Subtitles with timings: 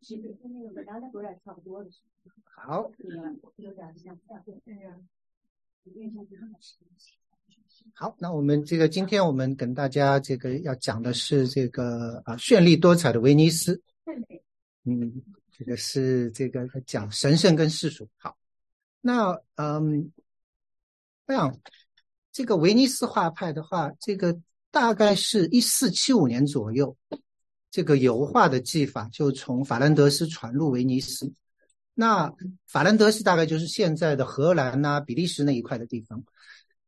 [0.00, 0.84] 其实跟那个
[1.22, 1.90] 点差不多的。
[2.44, 2.90] 好，
[4.84, 4.90] 有。
[7.92, 13.82] 好，那我们这个今天我们跟大家这个要讲的是这个啊绚丽多彩的威尼斯。
[14.84, 18.08] 嗯，这个是这个讲神圣跟世俗。
[18.16, 18.36] 好，
[19.00, 20.10] 那嗯，
[21.26, 21.58] 这样
[22.32, 24.38] 这个威尼斯画派的话，这个
[24.70, 26.96] 大概是一四七五年左右，
[27.74, 31.32] 这个油画的技法就从法兰德斯传入威尼斯。
[31.92, 32.32] 那
[32.68, 36.22] 法兰德斯大概就是现在的荷兰呐、比利时那一块的地方，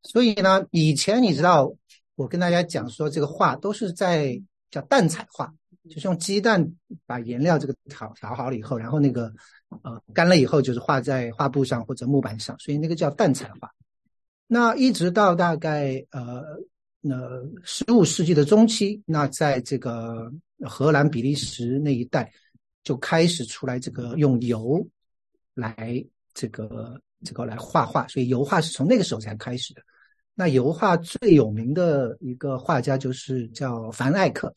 [0.04, 1.74] 所以呢，以前你知道，
[2.14, 5.52] 我跟大家讲说，这个画都是在叫淡彩画，
[5.90, 6.64] 就是用鸡蛋
[7.04, 9.32] 把颜料这个调调好了以后，然后那个
[9.82, 13.68] 呃干了以后，就是画在画布上或者木板上，所以那个叫淡彩画。
[14.46, 16.44] 那一直到大概呃
[17.02, 20.32] 呃十五世纪的中期，那在这个
[20.64, 22.32] 荷兰、比利时那一带
[22.82, 24.86] 就开始出来这个用油。
[25.58, 29.80] 来这个这个来画画，所以油画是从那个时候才开始的。
[30.34, 34.54] 那油画最有名的一个画家就是叫凡艾克。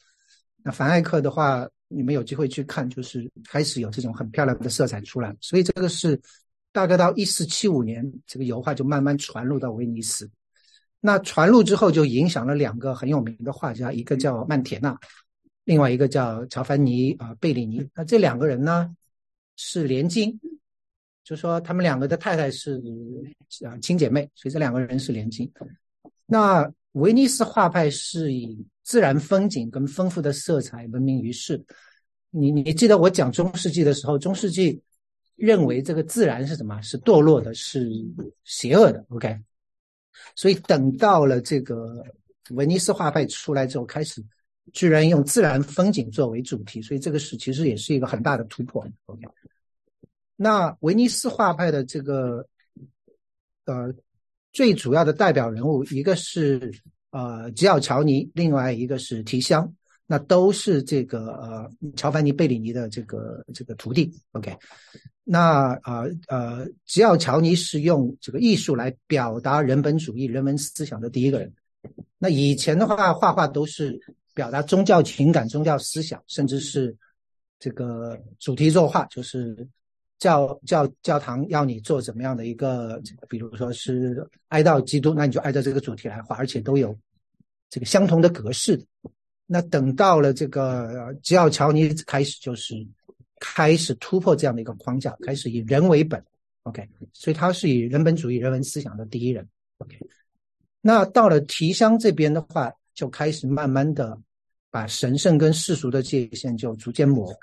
[0.62, 5.34] 那凡艾克的话，你们有机会去看，就是开始有这种很漂亮的色彩出来。
[5.40, 6.20] 所以这个是
[6.74, 10.30] 大概到一四七五年，这个油画就慢慢传入到威尼斯。
[11.00, 15.00] 那传入之后，就影响了两个很有名的画家，一个叫曼铁纳，
[15.70, 17.88] 另外一个叫乔凡尼啊贝里尼。
[17.94, 18.90] 那这两个人呢
[19.56, 20.36] 是连襟。
[21.24, 22.82] 就说他们两个的太太是
[23.64, 25.48] 啊亲姐妹，所以这两个人是连襟。
[26.26, 31.64] 那威尼斯画派是以自然风景跟丰富的色彩闻名于世。
[32.32, 34.82] 你你记得我讲中世纪的时候，中世纪
[35.36, 36.82] 认为这个自然是什么？
[36.82, 37.88] 是堕落的，是
[38.44, 39.06] 邪恶的。
[39.10, 39.40] OK，
[40.34, 42.04] 所以等到了这个
[42.50, 44.20] 威尼斯画派出来之后，开始
[44.74, 48.86] 居然用自然风景作为主题，所以这个是其实也是一个很大的突破。
[49.06, 49.28] OK。
[50.36, 52.48] 那威尼斯画派的这个
[53.66, 53.94] 呃
[54.54, 56.74] 最主要的代表人物，一个是
[57.12, 59.74] 呃吉奥乔尼，另外一个是提香，
[60.08, 64.12] 那都是这个呃乔凡尼贝里尼的这个这个徒弟。
[64.32, 64.58] OK，
[65.24, 71.54] 那啊呃吉奥乔尼是用这个艺术来表达人本主义人文思想的第一个人。
[72.18, 74.00] 那以前的话，画画都是
[74.40, 76.96] 表达宗教情感、宗教思想，甚至是
[77.60, 79.68] 这个主题作画，就是。
[80.20, 86.94] 教教教堂要你做怎么样的一个，比如说是哀悼基督，那你就按照这个主题来画，而且都有
[87.70, 88.86] 这个相同的格式的。
[89.46, 92.76] 那等到了这个吉奥乔尼开始，就是
[93.40, 96.22] 开始突破这样的一个框架，开始以人为本。
[96.64, 99.48] OK，所以他是以人本主义人文思想的第一人。
[99.78, 99.98] OK，
[100.82, 104.20] 那到了提香这边的话，就开始慢慢的
[104.72, 107.36] 把神圣跟世俗的界限就逐渐模糊。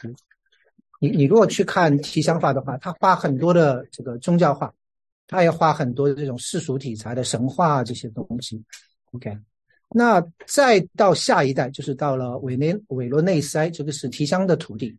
[0.99, 4.73] 你你如果去看提香画的话，他画很多的这个宗教画，
[5.27, 8.65] 他也画很多的这种世俗题材的神话啊这些东西。
[9.13, 9.37] OK，
[9.91, 14.97] 那再到下一代，就是到了韦内韦罗内塞，这个是提香的徒弟，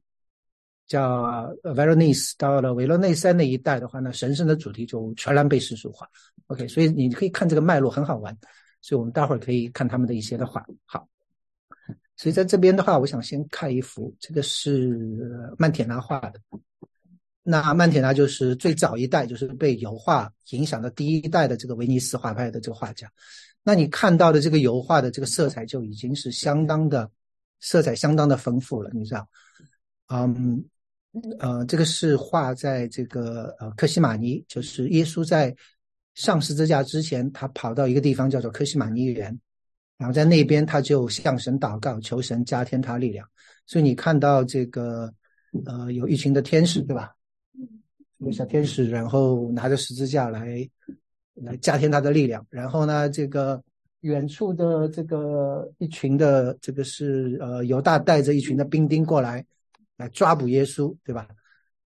[0.86, 1.24] 叫
[1.64, 2.34] Veronese。
[2.38, 6.08] 到了韦罗内塞那一代的话呢，神圣的主题就全然被世俗化。
[6.48, 8.38] OK，所以你可以看这个脉络很好玩，
[8.82, 10.64] 所以我们待会儿可以看他们的一些的画。
[10.86, 11.08] 好。
[12.18, 16.42] 所以在这边的话，我想先看一幅，这个是曼铁纳画的。
[17.44, 23.10] 那曼铁纳就是最早一代，就是被油画影响的第一代的这个威尼斯画派的这个画家。
[23.64, 27.10] 那你看到的这个油画的这个色彩就已经是相当的，
[27.60, 29.30] 色彩相当的丰富了，你知道？
[30.08, 30.66] 嗯，
[31.40, 35.56] 呃，这个是画在这个呃科西玛尼，就是耶稣在
[36.16, 39.40] 上十字架之前，他跑到一个地方叫做科西玛尼园。
[39.98, 43.28] 然后在那边，他就向神祷告，求神加添他力量。
[43.66, 45.12] 所以你看到这个，
[45.66, 47.12] 呃，有一群的天使，对吧？
[48.20, 50.70] 有小天使，然后拿着十字架来，
[51.34, 52.46] 来加添他的力量。
[52.52, 53.60] 然后呢，这个
[54.02, 59.44] 远处的这个一群的，这个是呃犹大带着一群的兵丁过来，
[59.98, 61.28] 来抓捕耶稣，对吧？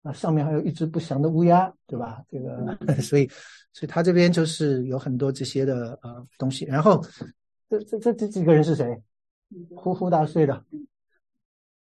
[0.02, 2.20] 那上面还有一只不祥的乌鸦，对吧？
[2.28, 3.28] 这个， 所以，
[3.72, 7.00] 所以他这边就是有很多这些的呃东西，然后。
[7.72, 9.02] 这这这这几个人是谁？
[9.74, 10.62] 呼呼大睡的。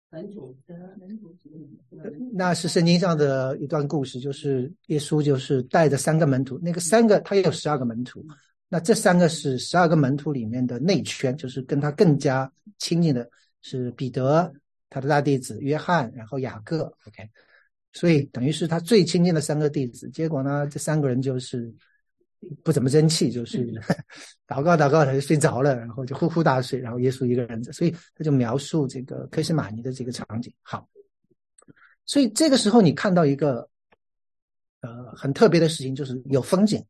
[0.10, 0.58] 门徒
[1.00, 1.36] 门徒
[2.34, 8.26] 那是圣经上的一段故事，就是耶稣就是带着三个门徒，那个三个他也有十二个门徒，
[8.70, 13.30] 那这三个是十二个门徒里面的内圈，就是跟他更加亲近的
[13.62, 14.52] 是彼得，
[14.90, 16.92] 他的大弟子约翰，然后雅各。
[17.06, 17.30] OK，
[17.94, 20.10] 所以等于是他最亲近的三个弟子。
[20.10, 21.72] 结果呢，这三个人就是。
[22.64, 23.66] 不怎么争气，就是
[24.48, 30.54] 祷告祷告他就睡着了，然后就呼呼大睡，然后耶稣一个人，所以他就描述这个克西玛尼的这个场景。
[30.62, 30.88] 好，
[32.06, 33.68] 所以这个时候你看到一个
[34.82, 36.84] 呃很特别的事情，就是有风景，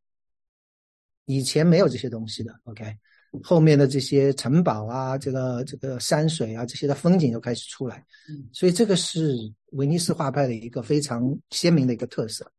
[1.26, 2.54] 以前没有这些东西的。
[2.66, 2.96] OK，
[3.42, 8.06] 后面的这些城堡啊，这个这个山水啊，这些的风景又开始出来。
[8.52, 9.36] 所以这个是
[9.72, 12.52] 威尼斯画派的一个非常鲜明的一个特色。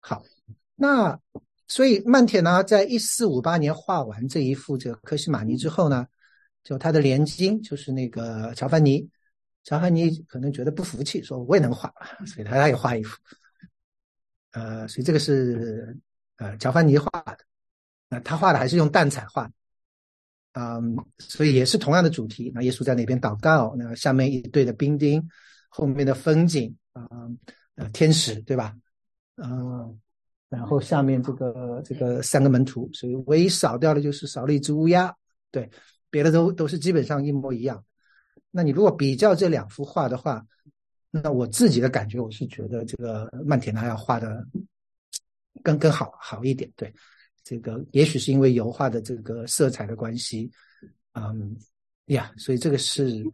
[0.00, 0.22] 好，
[0.76, 1.18] 那
[1.70, 6.04] 所以曼铁呢在一四五八年画完这一幅这个科西玛尼之后呢，
[6.64, 9.08] 就他的连经就是那个乔凡尼。
[9.62, 11.92] 乔凡尼可能觉得不服气，说我也能画，
[12.26, 13.16] 所以他也画一幅。
[14.52, 15.94] 呃，所以这个是
[16.38, 17.38] 呃乔凡尼画的，
[18.08, 19.48] 那他画的还是用淡彩画，
[20.54, 22.50] 嗯，所以也是同样的主题。
[22.54, 25.22] 那耶稣在那边祷告，那下面一对的兵丁，
[25.68, 27.06] 后面的风景啊，
[27.74, 28.74] 呃，天使对吧？
[29.36, 30.00] 嗯，
[30.50, 35.14] 然后下面这个这个三个门徒，所以唯一少掉的就是少了一只乌鸦，
[35.50, 35.70] 对，
[36.10, 37.82] 别的都都是基本上一模一样。
[38.50, 40.44] 那你如果比较这两幅画的话，
[41.10, 44.44] 那我自己的感觉，我是觉得这个曼铁纳要画的
[45.62, 46.68] 更更好好一点。
[46.74, 46.92] 对，
[47.44, 50.50] 这个也许是因为油画的这个色彩的关系，
[51.14, 51.56] 嗯，
[52.06, 53.24] 呀，所以这个是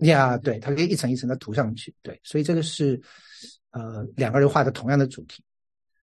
[0.00, 1.94] 呀，对，它可以一层一层的涂上去。
[2.02, 3.00] 对，所以这个是
[3.76, 5.44] 呃两个人画的同样的主题。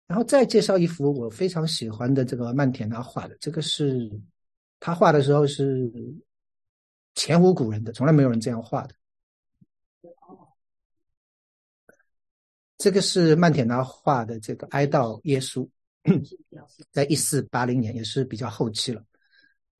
[0.07, 4.11] 然后再介绍一幅我非常喜欢的这个曼田他画的，这个是
[4.79, 5.93] 他画的时候是。
[7.17, 8.95] 前无古人的，从来没有人这样画的。
[12.79, 15.69] 这个是曼铁纳画的这个哀悼耶稣，
[16.93, 19.05] 在一四八零年，也是比较后期了。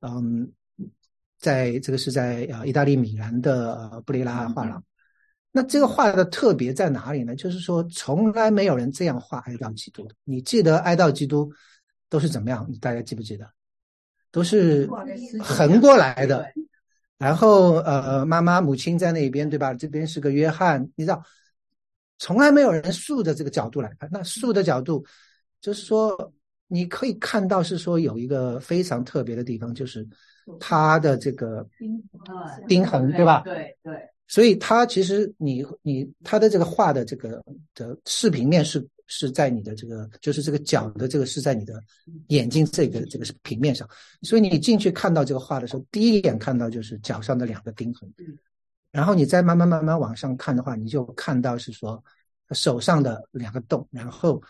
[0.01, 0.51] 嗯，
[1.39, 4.83] 在这个是在呃意大利米兰的布雷拉画廊。
[5.51, 7.35] 那这个画的特别在哪里呢？
[7.35, 10.15] 就是说，从来没有人这样画哀悼基督的。
[10.23, 11.51] 你记得哀悼基督
[12.09, 12.65] 都是怎么样？
[12.79, 13.45] 大家记不记得？
[14.31, 14.89] 都是
[15.41, 16.45] 横过来的。
[17.17, 19.73] 然后，呃，妈妈、母亲在那边，对吧？
[19.73, 21.21] 这边是个约翰，你知道，
[22.17, 24.09] 从来没有人竖的这个角度来看。
[24.11, 25.05] 那竖的角度，
[25.59, 26.33] 就是说，
[26.67, 30.07] 你可以看到是说有一个非常特别的地方，就是
[30.59, 31.67] 它的这个
[32.67, 33.41] 钉痕，对吧？
[33.41, 34.10] 对对。
[34.31, 37.43] 所以它其实你你它的这个画的这个
[37.75, 38.87] 的视平面是。
[39.13, 41.83] 是在你的这个，就是这个角的这个是在你的
[42.27, 43.85] 眼睛这个这个是平面上，
[44.21, 48.09] 所以你进去看到这个画的时候，第一眼看到就是脚上的两个钉痕，
[48.89, 52.01] 然后你再慢慢慢慢往上看的话，你就看到是说
[52.51, 54.41] 手上的两个洞，然后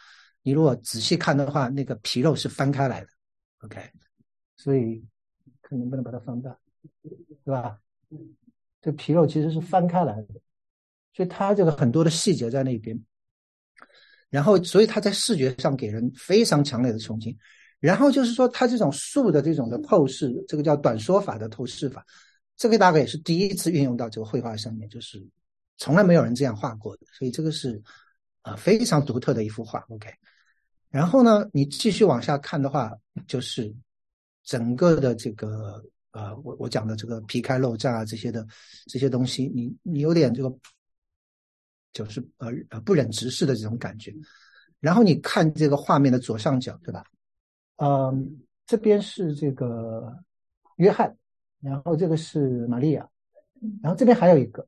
[0.44, 3.08] 你如果仔细看的话，那个皮肉是翻开来的
[3.62, 3.82] ，OK，
[4.58, 5.04] 所以
[5.64, 6.56] 看能不能把它放大，
[7.44, 7.80] 对吧？
[8.82, 10.28] 这皮肉其实是翻开来的，
[11.14, 13.00] 所以它这个很多的细节在那边。
[14.30, 17.38] 然后，所以他在视觉上给人非常强烈的冲击。
[17.82, 22.06] 然后就是说，他这种竖的这种的透视，这个叫短缩法的透视法，
[22.56, 25.22] 这个大概也是第一次运用到这个绘画上面，就是
[25.78, 27.06] 从来没有人这样画过的。
[27.12, 27.82] 所以这个是
[28.42, 29.84] 啊非常独特的一幅画。
[29.90, 30.10] OK，
[30.90, 32.94] 然后呢，你继续往下看的话，
[33.28, 33.76] 就是
[34.46, 38.46] 整个的这个呃，我我讲的这个皮开肉绽啊这些的
[38.88, 40.56] 这些东西，你你有点这个。
[41.94, 44.16] 就是呃呃不忍直视的这种感觉，
[44.80, 47.04] 然后你看这个画面的左上角，对吧？
[47.76, 50.18] 嗯，这边是这个
[50.78, 51.14] 约翰，
[51.60, 53.06] 然后这个是玛利亚，
[53.84, 54.66] 然后这边还有一个，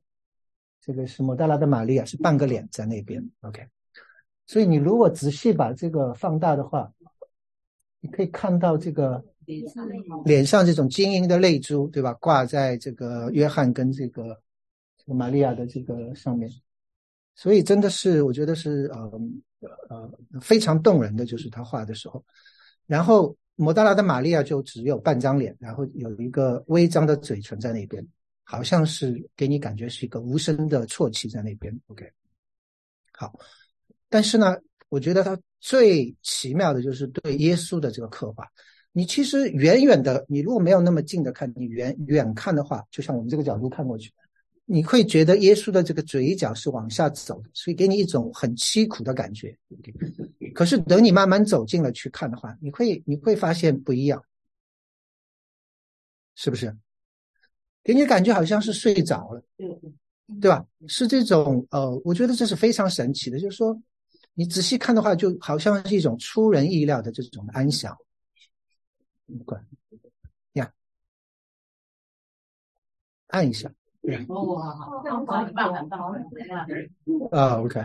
[0.82, 3.26] 这个是莫大拉的玛利亚，是半个脸在那边。
[3.40, 3.66] OK，
[4.44, 6.92] 所以你如果仔细把这个放大的话，
[8.00, 9.24] 你可以看到这个
[10.24, 12.12] 脸上这种晶莹的泪珠，对吧？
[12.14, 14.40] 挂在这个约翰跟这个
[14.96, 16.50] 这个玛利亚的这个上面。
[17.36, 19.10] 所以真的是，我觉得是呃
[19.88, 20.10] 呃
[20.40, 22.24] 非常动人的，就是他画的时候。
[22.86, 28.06] 然后摩达拉的玛利亚就只有半张脸，然后有一个微张的嘴唇在那边，
[28.44, 31.76] 好像是给你感觉是一个无声的啜泣在那边。
[31.88, 32.08] OK，
[33.12, 33.32] 好。
[34.08, 34.56] 但是呢，
[34.88, 38.46] 我觉得他最奇妙的就是对耶稣的这个刻画。
[38.96, 44.12] 你其实远远的，你如果没有那么近的看，你远远看的话，就像我们这个角度看过去。
[44.66, 49.54] 你会觉得耶稣的这个嘴角是往下走的，所以给你一种很凄苦的感觉。
[50.54, 54.22] 可是等你慢慢走近了去看的话，你会你会发现不一样，
[56.36, 56.74] 是不是？
[57.82, 59.42] 给你感觉好像是睡着了，
[60.40, 60.64] 对吧？
[60.86, 63.76] 是这种呃，我觉得这是非常神奇的，就是说
[64.34, 67.92] 你仔细看的话，就好像是一种出人意料的这种安详。
[69.44, 69.64] 管
[70.52, 70.72] 呀，
[73.28, 73.72] 按一下。
[77.30, 77.80] 啊，OK，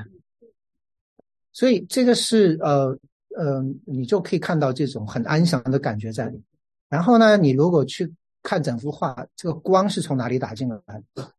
[1.52, 2.98] 所以这个是呃
[3.38, 6.44] 呃，你就可以看到这种很安详的感觉在里。
[6.90, 11.32] 然后呢，你如果去看整幅画，这个光是从哪里打进来的？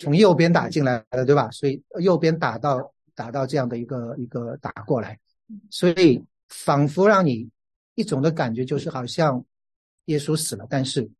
[0.00, 1.48] 从右边打进来的，对吧？
[1.52, 5.16] 所以右边打到打到这样的一个一个打过来，
[5.70, 7.48] 所以仿佛让你
[7.98, 9.44] 一种的感觉就是好像
[10.04, 11.10] 耶稣死了，但是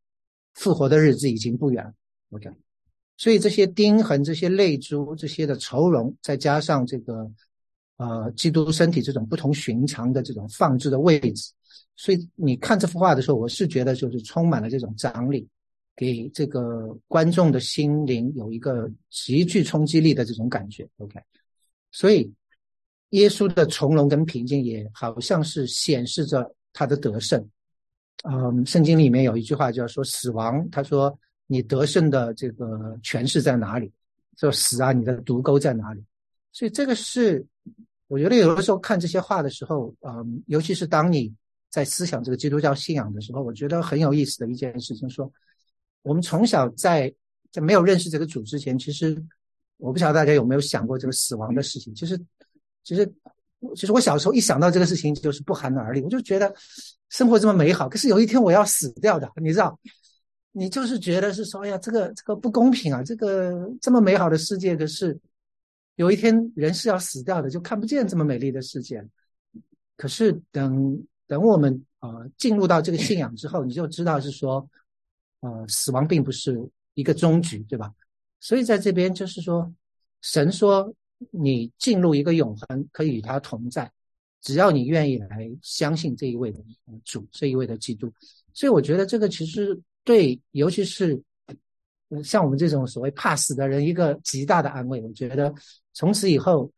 [0.54, 1.92] 复活的日子已经不远了。
[2.30, 2.48] OK，
[3.16, 7.28] 所以这些钉痕、这些泪珠、这些的愁容，再加上这个
[7.96, 11.52] 呃基督身体这种不同寻常的这种放置的位置。
[11.96, 15.48] 所以你看这幅画的时候，我是觉得就是充满了这种张力，
[15.96, 20.88] 给这个观众的心灵有一个极具冲击力的这种感觉。
[20.98, 21.18] OK，
[21.90, 22.32] 所以
[23.10, 27.44] 耶稣的从容跟平静也好像是显示着他的得胜。
[28.22, 31.18] 嗯，圣经里面有一句话叫说死亡，他说
[31.48, 33.90] 你得胜的这个权势在哪里？
[34.36, 36.04] 说死啊，你的毒钩在哪里？
[36.52, 37.44] 所以这个是
[38.06, 41.34] 我觉得有的时候看这些话的时候，嗯，尤其是当你。
[41.70, 45.30] 在思想这个基督教信仰的时候，我觉得很有意思的一件事情，说
[46.00, 47.14] 我们从小在
[47.52, 49.22] 在没有认识这个主之前，其实
[49.76, 51.94] 我不晓得大家有没有想过这个死亡的事情。
[51.94, 52.18] 其实，
[52.84, 53.06] 其实，
[53.74, 56.00] 其实我小时候一想到这个事情，就是不寒而栗。
[56.02, 56.54] 我就觉得
[57.08, 59.78] 生活这么美好，可是有一天我要死掉的，你知道？
[60.52, 63.02] 你就是觉得是说，哎呀，这个这个不公平啊！
[63.02, 65.18] 这个这么美好的世界，可是
[65.96, 69.06] 有一天人是要死掉的，就看不见这么美丽的世界。
[69.96, 71.02] 可是等。
[71.28, 74.66] 等我们呃进入到这个信仰之后，你就知道是说，
[75.40, 76.58] 呃，死亡并不是
[76.94, 77.92] 一个终局，对吧？
[78.40, 79.70] 所以在这边就是说，
[80.22, 80.90] 神说
[81.30, 83.90] 你进入一个永恒，可以与他同在，
[84.40, 86.58] 只要你愿意来相信这一位的
[87.04, 88.12] 主，这一位的基督。
[88.52, 91.20] 所以我觉得这个其实对，尤其是
[92.24, 95.00] 像我们这种所谓怕死的人，一个极大的安慰。
[95.02, 95.52] 我觉得
[95.92, 96.70] 从此以后，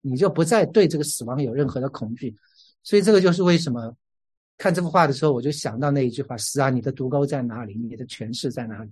[0.00, 2.34] 你就不再对这个死亡有任何的恐惧。
[2.82, 3.94] 所以这个就是为什么
[4.58, 7.74] 看这幅画的时候，我就想到那一句话：“死啊，你的毒钩在哪里？
[7.74, 8.90] 你的权势在哪里？”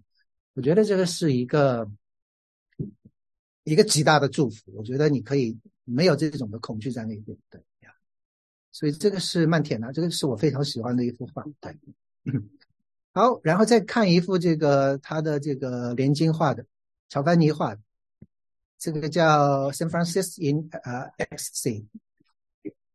[0.54, 1.88] 我觉得这个是一个
[3.64, 4.72] 一个极大的祝福。
[4.74, 7.90] 我觉得你可以没有这种的恐惧在那边，对呀。
[8.72, 11.44] 所以这个是曼铁纳，这个是我非常喜欢的一幅画。
[11.60, 11.76] 对，
[13.12, 16.64] 好，然后再看一幅这个他的这个连金画的
[17.08, 17.80] 乔凡尼画的，
[18.78, 21.86] 这个叫 San Francisco in 呃 X C。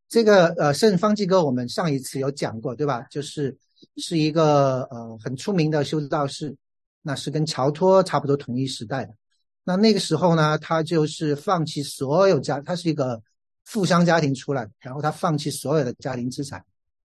[0.10, 3.04] 这个呃圣方济各，我们上一次有讲过，对吧？
[3.12, 3.56] 就是
[3.96, 6.58] 是一个呃很出名的修道士，
[7.04, 9.16] 那是跟乔托差不多同一时代的。
[9.70, 13.22] 那那个时候呢，他就是放弃所有家，他是一个
[13.66, 16.66] 富商家庭出来的，然后他放弃所有的家庭资产，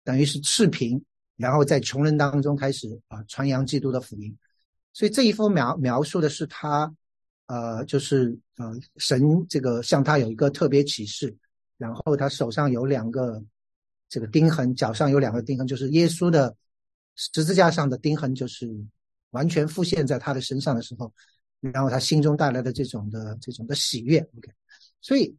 [0.03, 1.01] 等于是赤贫，
[1.37, 4.37] 然后在穷人当中开始啊传扬基督的福音。
[4.93, 6.93] 所以这一幅描描述的是他，
[7.47, 11.33] 呃，就是呃神这个向他有一个特别启示。
[11.77, 13.41] 然后他手上有两个
[14.09, 16.53] 这个钉痕，脚上有两个钉痕，就是耶稣的
[17.15, 18.69] 十字架上的钉痕，就是
[19.31, 21.13] 完全复现在他的身上的时候，
[21.61, 24.19] 然后他心中带来的这种的这种的喜悦。
[24.37, 24.53] OK，
[25.01, 25.37] 所以，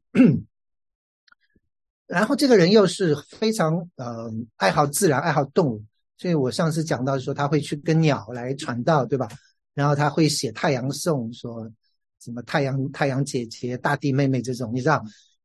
[2.07, 5.83] 然后这个人又是非常呃爱好自然、爱好动物，
[6.17, 9.27] 所以我上次讲到说他会去跟鸟来传道，对吧？
[9.73, 11.71] 然后他会写太阳颂，说
[12.19, 15.03] 什么太阳太阳姐姐、大地妹妹这种，你知道。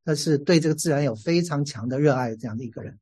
[0.08, 2.96] 他是对这个自然有非常强的热爱，这样的一个人，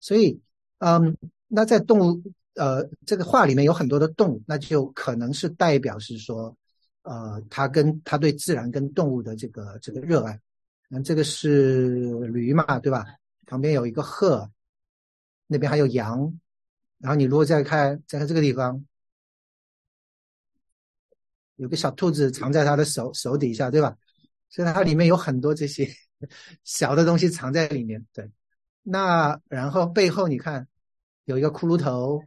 [0.00, 0.40] 所以，
[0.78, 1.16] 嗯，
[1.46, 2.20] 那在动物，
[2.56, 6.57] 呃，这个画里面有很多的动物，那就可能是代表是说，
[7.08, 10.38] 呃，他跟他对自然跟动物的这个这个热爱，
[10.88, 13.06] 那这个是 驴嘛，对吧？
[13.46, 14.50] 旁边有一个鹤，
[15.46, 16.38] 那边还有羊，
[16.98, 18.84] 然后你如果再看，再看这个地方，
[21.56, 23.96] 有个小兔子藏在他的手手底下，对吧？
[24.50, 25.88] 所以它里面有很多这些。
[26.64, 28.28] 小的东西藏在里面，对。
[28.82, 30.66] 那然后背后你看
[31.24, 32.20] 有一个骷髅头，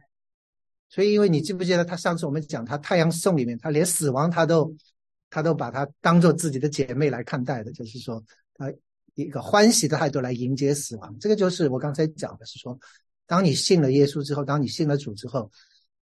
[0.92, 4.76] 所以因为你记不记得他上次我们讲他太阳颂里面，他连死亡他都
[5.30, 8.22] 他都把他当做自己的姐妹来看待的，就是说
[8.54, 8.70] 他
[9.14, 11.16] 一个欢喜的态度来迎接死亡。
[11.18, 12.78] 这个就是我刚才讲的是说，
[13.26, 15.50] 当你信了耶稣之后，当你信了主之后，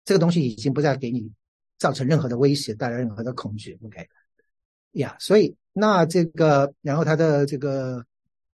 [0.06, 1.30] 这个东西已经不再给你
[1.78, 3.78] 造成任何的威胁，带来任何的恐惧。
[3.84, 4.08] OK，
[4.94, 5.56] 呀，所以。
[5.80, 8.04] 那这个，然后他的这个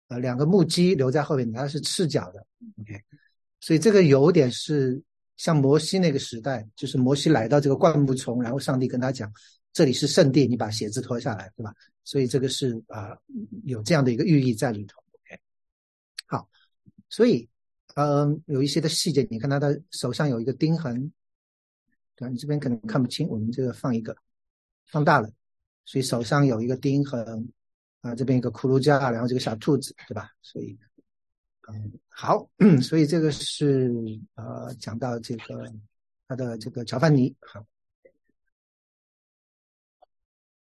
[0.09, 2.47] 呃两个木屐留在后面，他是赤脚的
[2.81, 2.99] ，OK，
[3.61, 4.99] 所以这个有点是
[5.40, 9.32] 像摩西那个时代，就是摩西来到这个灌木丛，然后上帝跟他讲，
[9.73, 11.73] 这里是圣地，你把鞋子脱下来，对吧？
[12.04, 13.16] 所以这个是啊
[13.64, 15.40] 有这样的一个寓意在里头，OK，
[16.26, 16.47] 好，
[17.09, 17.49] 所以
[17.94, 21.11] 嗯有一些的细节，你看他的手上有一个钉痕，
[22.16, 22.28] 对吧？
[22.28, 24.14] 你这边可能看不清，我们这个放一个
[24.88, 25.30] 放大了。
[25.87, 27.50] 所以手上有一个钉痕，
[28.02, 30.28] 啊，这边一个骷髅架，然后这个小兔子，对吧？
[30.42, 30.78] 所以，
[32.09, 32.49] 好，
[32.83, 33.91] 所以这个是
[34.35, 35.73] 呃，讲到这个
[36.29, 37.65] 他的这个乔凡尼，好。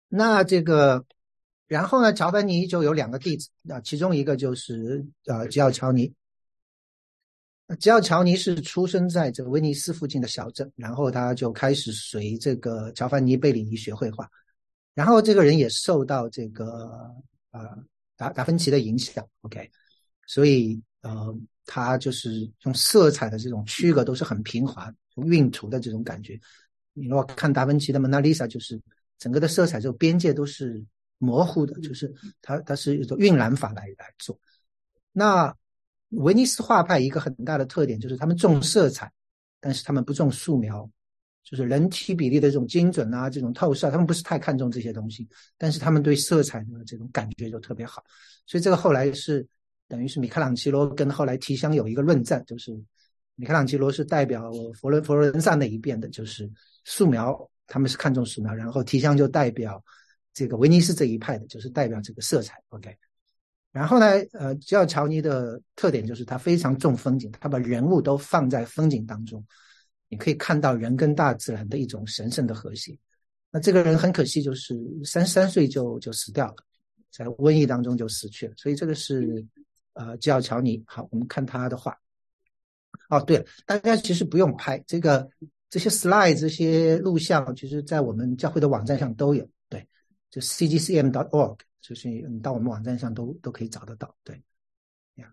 [0.08, 1.04] 那这个，
[1.66, 6.14] 然后呢，乔凡尼就有两个弟子啊，其中一个就是呃吉奥乔尼。
[7.78, 14.26] 吉奥乔尼是出生在这个威尼斯附近的小镇，然后他就开始随这个乔凡尼贝里尼学绘画，
[14.94, 17.14] 然后这个人也受到这个
[17.50, 17.76] 呃
[18.16, 19.70] 达达芬奇的影响，OK，
[20.26, 24.92] 所以呃他就是用色彩的这种区隔都是很平滑、
[25.26, 26.38] 晕涂的这种感觉。
[26.94, 28.80] 你如果看达芬奇的蒙娜丽莎，就是
[29.18, 30.82] 整个的色彩这个边界都是
[31.18, 34.38] 模糊的，就是它它是一种晕染法来来做。
[35.12, 35.54] 那
[36.10, 39.12] 威尼斯画派一个很大的特点就是他们重色彩，
[39.60, 40.90] 但是他们不重素描，
[41.44, 48.02] 就是人体比例的这种精准啊，这种透视啊，他们不是太看重这些东西，但是他们对色彩的这种感觉就特别好。
[48.46, 49.46] 所以这个后来是
[49.88, 52.72] 等于是米开朗基罗跟后来提香有一个论战，就是
[53.34, 56.50] 米开朗基罗是代表佛罗佛罗伦萨那一边的，就是
[56.84, 59.82] 素描，他们是看重素描，然后提香就代表
[60.34, 62.62] 这个威尼斯这一派的，就是代表这个色彩。
[62.68, 62.94] OK。
[63.70, 69.44] 然后呢，呃，吉奥乔尼的特点就是他非常重风景，他把人物都放在风景当中，
[70.08, 72.98] 你可以看到人跟大自然的一种神圣的和谐。
[73.50, 76.56] 那这个人很可惜，就是三十三岁就就死掉了，
[77.12, 78.54] 在瘟疫当中就死去了。
[78.56, 79.44] 所以这个是
[79.98, 80.82] 呃吉奥乔尼。
[80.86, 81.94] 好，我们看他的画。
[83.10, 85.28] 哦，对了，大家其实不用拍这个
[85.68, 89.46] 这些 slide 这些录像，其实在我们教会的网站上都有。
[89.68, 89.86] 对，
[90.30, 91.58] 就 cgcm.org。
[91.80, 94.42] 就是你到我们网站上都都可以找得到，对，
[95.16, 95.32] 这样。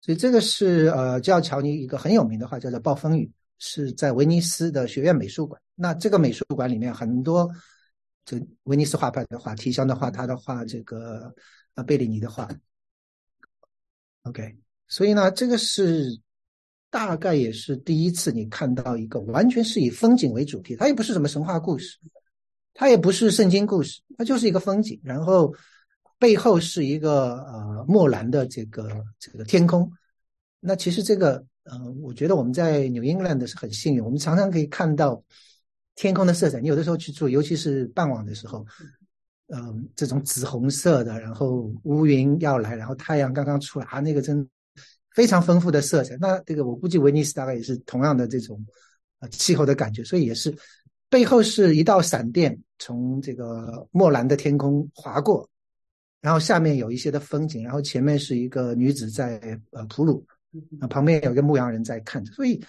[0.00, 3.26] 所以这个是呃，吉奥乔尼一个很有名的画，叫做《暴风雨》，
[3.58, 5.60] 是在威尼斯的学院美术馆。
[5.74, 7.50] 那这个美术馆里面很多
[8.24, 11.34] 这威尼斯画派的画，提香的画，他的画，这个
[11.78, 12.48] 呃贝利尼的话。
[14.22, 14.56] OK，
[14.88, 16.20] 所以呢，这个是
[16.90, 21.96] 大概也是第一次你看到一个完全是以风景为主题，它也不是什么神话故事。
[22.74, 25.52] 它也不是圣经故事，它就是一个风景，然后
[26.18, 29.90] 背后是一个呃墨蓝的这个这个天空。
[30.60, 35.20] 那其实这个呃，我觉得我们在 New England 是很幸运，我们常常可以看到
[35.96, 36.60] 天空的色彩。
[36.60, 38.64] 你有的时候去住，尤其是傍晚的时候，
[39.48, 44.48] 嗯，这种紫红色的，然后乌云要来，然后太阳刚刚出来啊，那个真
[45.14, 46.16] 非常丰富的色彩。
[46.20, 48.64] 那这个我估计威尼斯大概也是同样的这种
[49.20, 50.56] 呃气候的感觉，所以也是。
[51.10, 55.48] 背后是一道闪电从这个墨蓝的天空划过，
[56.20, 60.22] 然后下面有一些的风景，然后前面是一个女子在呃哺乳，
[60.80, 62.30] 啊旁边有一个牧羊人在看着。
[62.34, 62.62] 所以，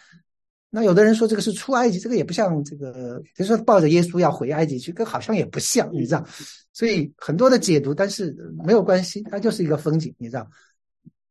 [0.69, 6.25] 那有的人说这个是出埃及，这个也不像这个，就说抱着耶稣要回埃及去，跟好像也不像，你知道？
[6.73, 10.49] 所以很多的解读，但是没有关系，它就是一个风景，你知道？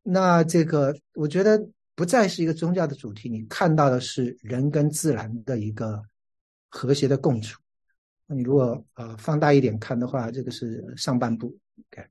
[0.02, 6.02] 那这个我觉得不再是一个宗教的主题，你看到的是人跟自然的一个。
[6.70, 7.58] 和谐的共处。
[8.26, 12.06] 那你如果呃放大一点看的话，这个是上半部，OK，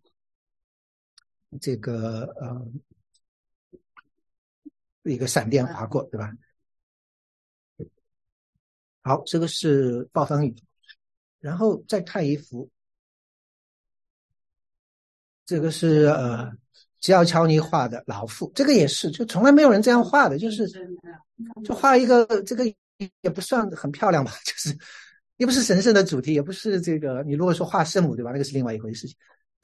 [1.61, 2.67] 这个呃
[5.03, 6.33] 一个闪电划过，对吧？
[9.07, 10.55] 好，这个是暴风雨，
[11.39, 12.69] 然后再看一幅，
[15.45, 16.51] 这个是呃
[16.99, 20.67] 吉奥乔尼画的老妇，这个也是，就从来没有人这样画的，就是
[21.63, 22.63] 就画一个这个。
[23.21, 24.75] 也不算很漂亮吧， 就是
[25.35, 27.21] 也不是神圣的主题，也不是这个。
[27.27, 28.31] 你如果说画圣母，对吧？
[28.31, 29.15] 那个是另外一回事情，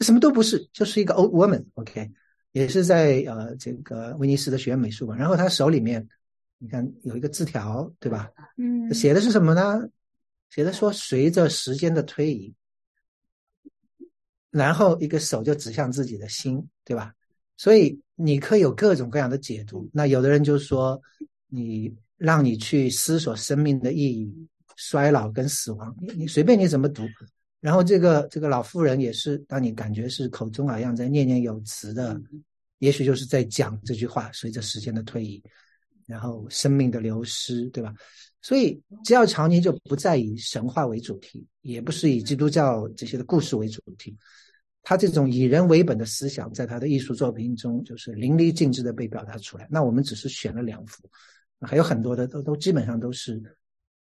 [0.02, 2.12] 什么都不是，就是一个 old woman，OK，
[2.52, 5.18] 也是在呃这个威尼斯的学院美术馆。
[5.18, 6.08] 然后他手里面，
[6.64, 8.32] 你看有一个字条，对吧？
[8.56, 9.86] 嗯，写的是什么呢？
[10.50, 12.54] 写的说随着时间的推移，
[14.50, 17.14] 然后一个手就指向自己的心，对吧？
[17.58, 19.90] 所以你可以有各种各样的解读。
[19.92, 21.02] 那有的人就说
[21.50, 21.94] 你。
[22.16, 24.34] 让你去思索生命的意义、
[24.78, 27.04] 衰老跟死亡，你你随便你怎么读。
[27.60, 32.18] 然后这个这个老妇人也是，让你感觉是口中好像在念念有词的，
[32.78, 34.32] 也许就是在讲这句话。
[34.32, 35.44] 随着时间的推移，
[36.06, 37.94] 然后生命的流失，对吧？
[38.42, 44.18] 所以只要乔尼就不再以神话为主题，也不是以基督教这些的故事为主题。
[44.86, 49.66] 他这种以人为本的思想，在他的艺术作品中就是淋漓尽致的被表达出来。
[49.72, 51.10] 那我们只是选了两幅。
[51.62, 53.42] 还有很多的都都基本上都是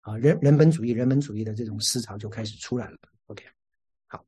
[0.01, 2.97] 啊人人本主义人本主义的这种思潮就开始出来了。
[3.27, 3.45] OK，
[4.07, 4.25] 好，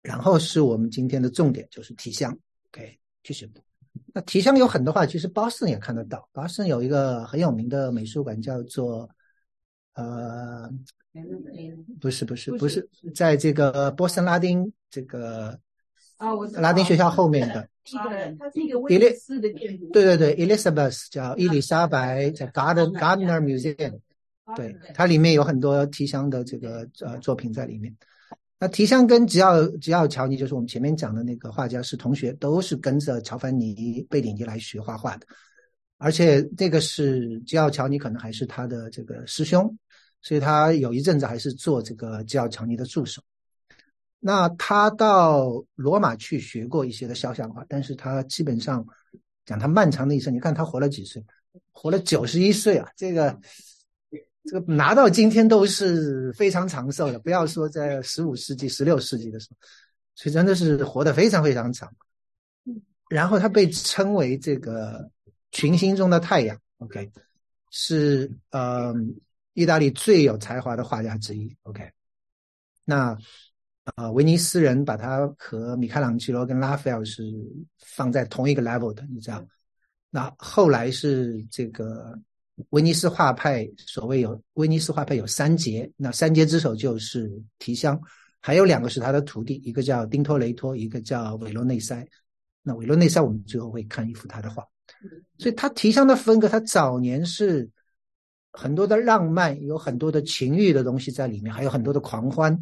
[0.00, 2.34] 然后是我们今天的重点就是提香。
[2.70, 3.46] OK，继续。
[4.12, 6.28] 那提香有很多话，其实波士顿也看得到。
[6.32, 9.08] 波士顿有一个很有名的美术馆叫做
[9.94, 10.70] 呃，
[12.00, 15.58] 不是不是不是，在这个波士顿拉丁这个。
[16.16, 17.68] 啊，我拉丁学校后面的，
[18.38, 19.90] 它是一个威尼斯的建筑。
[19.90, 23.98] 对对对，Elizabeth 叫伊丽莎白，在 Garden Gardner Museum，
[24.54, 27.92] 对，它里面有很多提香的这个呃作品在里面。
[28.58, 35.26] 那提香跟吉奥吉奥乔尼，就是我们前面讲的那个画家是同学，都是跟着乔凡尼贝里尼来学画画的。
[35.98, 39.76] 而且这个是吉奥乔尼，可能还是他的这个师兄，
[40.22, 43.22] 所以他有一阵子还是做这个吉奥乔尼的助手。
[44.20, 48.86] 那他到罗马去学过一些的肖像画，但是他基本上
[49.44, 51.22] 讲他漫长的一生，你看他活了几岁？
[51.70, 52.88] 活了九十一岁啊！
[52.96, 53.38] 这个
[54.44, 59.56] 这个拿到今天都是非常长寿的，不要说在十五世纪、十六世纪的时候，
[60.14, 61.92] 所以真的是活得非常非常长。
[63.08, 65.10] 然后他被称为这个
[65.50, 67.10] 群星中的太阳，OK，
[67.70, 68.94] 是呃
[69.52, 71.90] 意大利最有才华的画家之一，OK，
[72.84, 73.16] 那。
[73.96, 77.22] 啊，威尼斯人把他和米开朗基罗跟拉斐尔是
[77.76, 79.46] 放在同一个 level 的，你知道？
[80.08, 82.18] 那后来是这个
[82.70, 88.00] 威尼斯画派，所谓有威尼斯画派有三杰，那三杰之首就是提香，
[88.40, 92.06] 还有两个是他的徒弟，一个叫丁托雷托，一个叫韦罗内塞。
[92.62, 94.66] 那韦罗内塞我们最后会看一幅他的画，
[95.38, 97.68] 所以他提香的风格，他早年是
[98.52, 102.58] 很多的浪漫，有很多的情欲的东西在里面，还有很多的狂欢。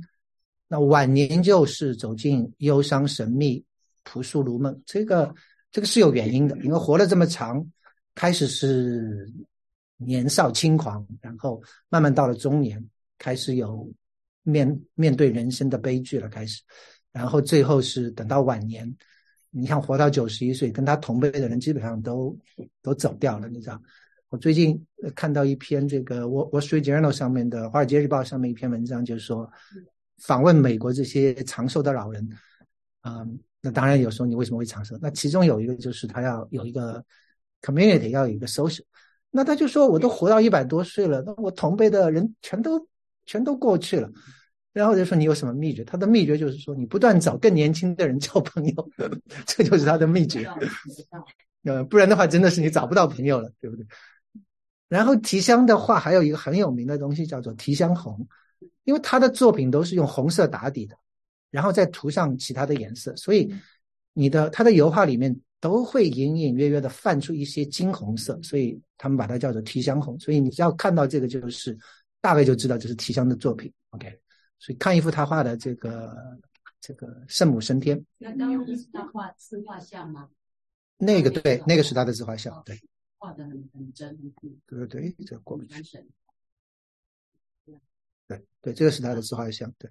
[0.69, 3.63] 那晚年就是走进忧伤、神秘、
[4.05, 5.33] 朴素如梦，这个
[5.71, 7.65] 这个是有原因的，因为活了这么长，
[8.15, 9.31] 开始是
[9.97, 12.85] 年少轻狂，然后慢慢到了中年，
[13.19, 13.91] 开始有
[14.43, 16.63] 面面对人生的悲剧了，开始，
[17.13, 18.97] 然后最后是等到晚年，
[19.51, 22.39] 你像活到九十一岁，跟他同辈的人基本上都
[22.83, 23.81] 都走掉了，你知道？
[24.29, 29.51] 我最近看到一篇这个《我我 Street Journal》上面的《华尔街日报》上面一篇文章，就是说。
[30.19, 32.29] 访问美国这些长寿的老人，
[33.01, 33.27] 啊，
[33.61, 34.97] 那当然有时候你为什么会长寿？
[35.03, 37.05] 那其中有一个就是他要有一个
[37.61, 38.83] community，要有一个 social。
[39.33, 42.87] 那他就说，我都活到一百多岁了，那我同辈的人全都
[43.27, 44.09] 全都过去了。
[44.73, 45.83] 然后就说你有什么秘诀？
[45.83, 48.91] 他的秘诀就是说，你不断找更年轻的人交朋友，
[49.45, 50.49] 这就是他的秘诀。
[51.65, 53.85] 呃，不然的话，真的是你找不到朋友了，对不对？
[54.89, 58.27] 然后提香的话，还有一个很有名的东西叫做提香红。
[58.85, 60.97] 因为他的作品都是用红色打底的，
[61.53, 63.55] 然后再涂上其他的颜色，所以
[64.13, 70.19] 你的他的油画里面都会隐隐约约的泛出一些金红色，所以他们把它叫做提香红。
[70.19, 71.79] 所以你只要看到这个，就是
[72.21, 73.73] 大概就知道这是提香的作品。
[73.91, 74.19] OK，
[74.59, 76.13] 所以看一幅他画的这个
[76.81, 78.05] 这个圣母升天。
[78.19, 80.29] 那当时是他画自画像吗？
[80.99, 82.77] 那个对，那个是他的自画像，对。
[83.19, 84.19] 画的很很真，
[84.67, 85.81] 对对对，这个过不去。
[88.27, 89.73] 对对，这个是他的自画像。
[89.79, 89.89] 对，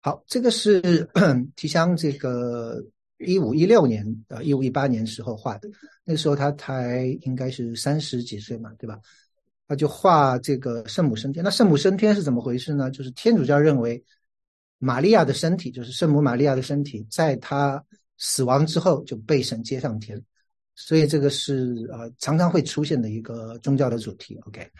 [0.00, 1.08] 好，这个是
[1.54, 2.84] 提香，这个
[3.18, 5.68] 一五一六年呃一五一八年时候画的，
[6.04, 8.98] 那时候他才应该是三十几岁嘛，对吧？
[9.66, 11.44] 他就画这个圣母升天。
[11.44, 12.90] 那圣母升天是怎么回事呢？
[12.90, 14.02] 就是天主教认为
[14.78, 17.84] 玛利亚的身体，就是圣母玛利亚的身体，在她
[18.16, 20.22] 死亡之后就被神接上天，
[20.74, 24.38] 所以这个是呃常常会出现的一个宗教的主题。
[24.46, 24.70] OK。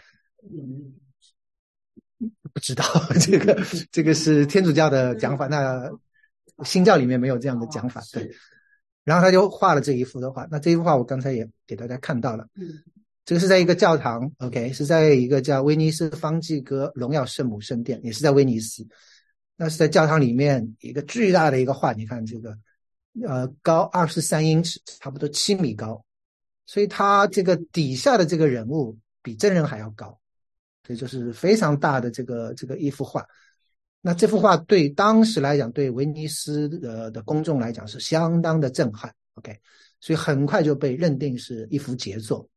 [2.53, 2.85] 不知道
[3.20, 3.57] 这个，
[3.92, 5.88] 这个是天主教的讲法，那
[6.64, 8.03] 新教里面没有这样的讲法。
[8.12, 8.31] 对，
[9.05, 12.47] 然后他就画了这一幅的画，那这一幅画我刚才也给大家看到了。
[12.55, 12.68] 嗯，
[13.25, 18.87] 这个是在一个教堂，OK，是在一个叫威尼斯方济哥荣耀圣母圣殿，也是在威尼斯。
[19.57, 22.57] 那是在教堂里面一个巨大的一个画，你看这个，
[23.27, 26.05] 呃，高二十三英尺，差不多七米高，
[26.64, 30.18] 所以它这个底下的这个人物比真人还要高。
[30.85, 33.27] 这就是非常大的这个这个一幅画，
[34.00, 39.12] 那这幅画对当时来讲，对威尼斯的的公众来讲是相当的震撼。
[39.34, 39.58] OK，
[40.00, 42.48] 所以很快就被认定是一幅杰作，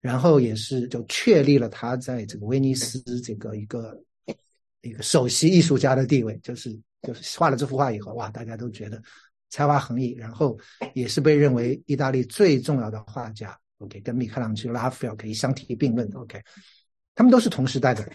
[0.00, 4.00] 然后也是就确立了他在这个威尼斯这个一个
[4.82, 6.38] 一个首席艺术家的地位。
[6.42, 9.02] 就是就是画了这幅画以后，哇，大家都觉得
[9.50, 10.58] 才华横溢，然后
[10.94, 13.58] 也是被认为意大利最重要的画家。
[13.78, 16.08] OK，跟米开朗基罗、拉斐尔可以相提并论。
[16.14, 16.40] OK。
[17.14, 18.12] 他们都是同时代的人，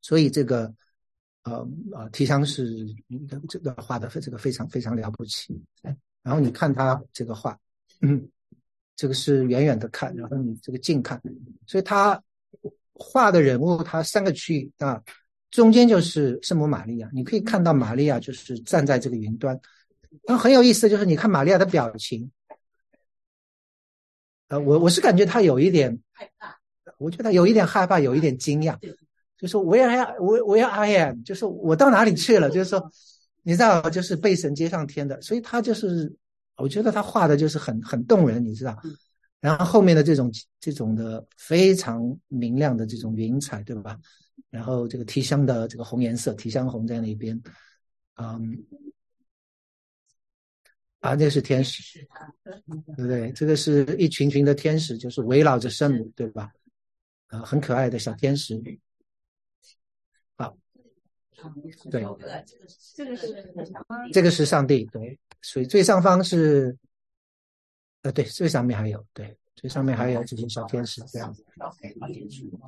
[0.00, 0.72] 所以这个，
[1.44, 2.86] 呃呃，提香是
[3.48, 5.58] 这个画的这个非常非常了不起。
[6.22, 7.58] 然后你看他这个画，
[8.00, 8.28] 嗯，
[8.96, 11.20] 这个是远远的看，然后你这个近看，
[11.66, 12.22] 所以他
[12.92, 15.02] 画的人物，他三个区域啊，
[15.50, 19.60] 中间就是圣母玛利亚，你可以看到玛利亚就是站在这个云端。
[20.26, 22.30] 然后很有意思的就是，你看玛利亚的表情，
[24.48, 26.58] 呃，我我是感觉他有一点害怕。
[26.98, 28.78] 我觉得有一点害怕，有一点惊讶，
[29.44, 32.48] 就说 Where I Where I am，就是我到哪里去了？
[32.48, 32.90] 就是说，
[33.42, 36.10] 你知道，就是被神接上天的，所以他就是，
[36.56, 38.74] 我觉得他画的就是很很动人，你知道。
[39.40, 43.98] 然后后面的这种这种的非常明亮的这种云彩，对吧？
[44.48, 47.38] 然后这个提香的这个红颜色，提香红在那边，
[48.14, 48.64] 嗯，
[51.00, 52.08] 啊，那是天使，
[52.96, 53.30] 对不对？
[53.32, 56.50] 这个是一群群的天使，就是围绕着圣母，对吧？
[57.26, 58.58] 啊，很可爱的小天使。
[61.44, 61.52] 好，
[61.90, 62.02] 对，
[62.94, 63.28] 这个是
[64.12, 66.76] 这个是上帝，对，所以最上方是，
[68.02, 71.44] 呃，对，最上面还有，对，最上面还有这些小天使，这样子，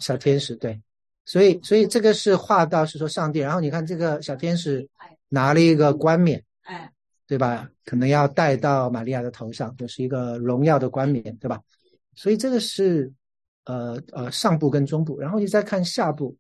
[0.01, 0.81] 小天使，对。
[1.25, 4.89] 所以，所以这个是画到是说上帝，然后你看这个小天使
[5.29, 6.89] 拿了一个冠冕，哎，
[7.27, 7.69] 对吧？
[7.85, 11.61] 可能要戴到玛利亚的头上，就是一个荣耀的冠冕，对吧？
[12.15, 13.13] 所以这个是
[13.65, 16.37] 呃呃上部跟中部，然后你再看下部，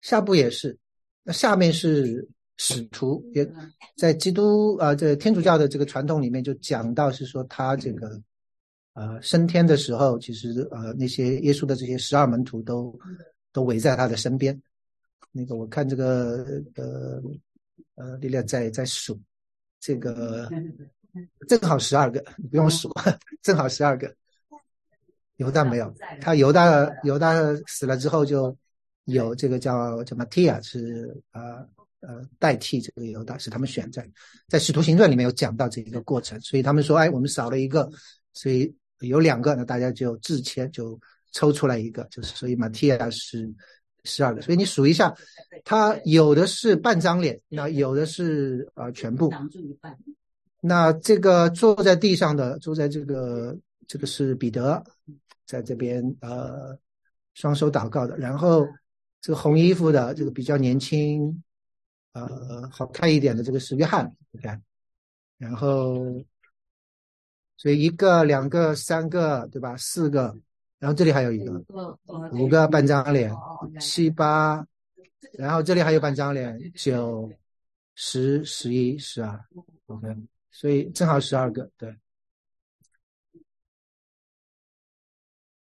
[0.00, 0.76] 下部也是，
[1.22, 3.48] 那下面是使徒，也
[3.96, 8.20] 在基督啊这天主教的这个传统里面就讲到是说他这个。
[8.92, 12.98] 呃，升天的时候，其实呃，那些耶稣的这些十二门徒都
[13.52, 14.60] 都围在他的身边。
[15.30, 17.22] 那个我看这个呃
[17.94, 19.18] 呃，丽丽在在数
[19.78, 20.50] 这个，
[21.46, 22.92] 正好十二个，你不用数，
[23.42, 24.12] 正好十二个。
[25.36, 27.32] 犹大没有，他犹大犹大
[27.68, 28.54] 死了之后，就
[29.04, 31.66] 有这个叫叫马提亚是呃
[32.00, 34.08] 呃代替这个犹大，是他们选在
[34.48, 37.90] 在使徒行传里面有讲到这一个过程，所以他们说，哎，我们少了一个，
[38.32, 38.74] 所以。
[39.02, 41.00] 有两个，那大家就自签，就
[41.32, 43.50] 抽出来一个，就是所以马蒂亚是
[44.04, 45.10] 十二个，所以你数一下，
[45.64, 49.32] 他有的是半张脸，那有的是呃全部。
[50.60, 53.56] 那这个坐在地上的，坐在这个
[53.88, 54.84] 这个是彼得，
[55.46, 56.76] 在这边呃
[57.32, 58.68] 双手祷告的，然后
[59.20, 61.42] 这个红衣服的这个比较年轻，
[62.12, 64.62] 呃好看一点的这个是约翰，你看，
[65.38, 66.24] 然后。
[67.62, 69.76] 所以一个、两个、三个，对吧？
[69.76, 70.34] 四个，
[70.78, 71.62] 然后这里还有一个，
[72.32, 73.30] 五个半张脸，
[73.78, 74.66] 七八，
[75.34, 77.30] 然后这里还有半张脸，九、
[77.94, 79.38] 十、十一、十二
[79.88, 80.08] ，OK，
[80.50, 81.94] 所以正好十二个，对。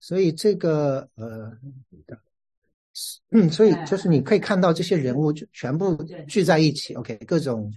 [0.02, 1.58] 所以这个呃。
[3.32, 5.96] 嗯，所以就是你可以看到这些人物就全部
[6.28, 7.72] 聚在一起，OK，各种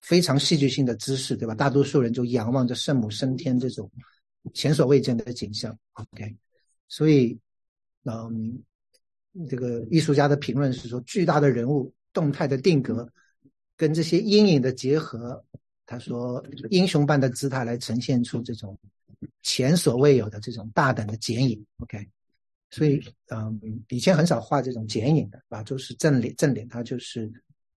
[0.00, 1.54] 非常戏剧性的姿势，对吧？
[1.54, 3.90] 大多数人就仰望着圣母升天这种
[4.54, 6.36] 前所未见的景象，OK。
[6.88, 7.38] 所以，
[8.04, 8.62] 嗯，
[9.48, 13.06] 这个艺术家的评论是说，巨大的人物动态的定格
[13.76, 15.44] 跟这些阴影的结合，
[15.84, 18.78] 他说英雄般的姿态来呈现出这种
[19.42, 22.08] 前所未有的这种大胆的剪影，OK。
[22.70, 25.62] 所以，嗯，以前很少画这种剪影的，啊？
[25.64, 27.30] 就是正脸，正脸，它就是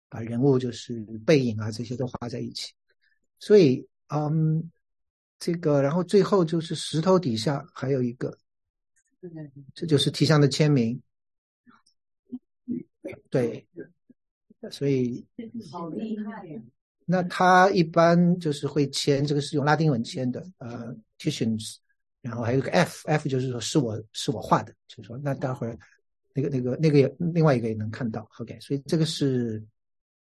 [0.08, 2.72] 把人物就是背影啊这些都画在一起。
[3.40, 4.72] 所以，嗯，
[5.40, 8.38] 这个，然后最后就是石头底下还有一个，
[9.74, 11.02] 这就是提香的签名。
[13.30, 13.68] 对，
[14.70, 15.26] 所以
[15.72, 16.62] 好厉害呀！
[17.06, 21.78] 那他一般就是会签，这个是用拉丁文签的，呃，Titians。
[22.24, 25.78] 然后还有个 F，F 就是说是我是我画的，就是说那待会儿
[26.34, 29.62] 那个那个那个也另外一个也能看到，OK，所以这个是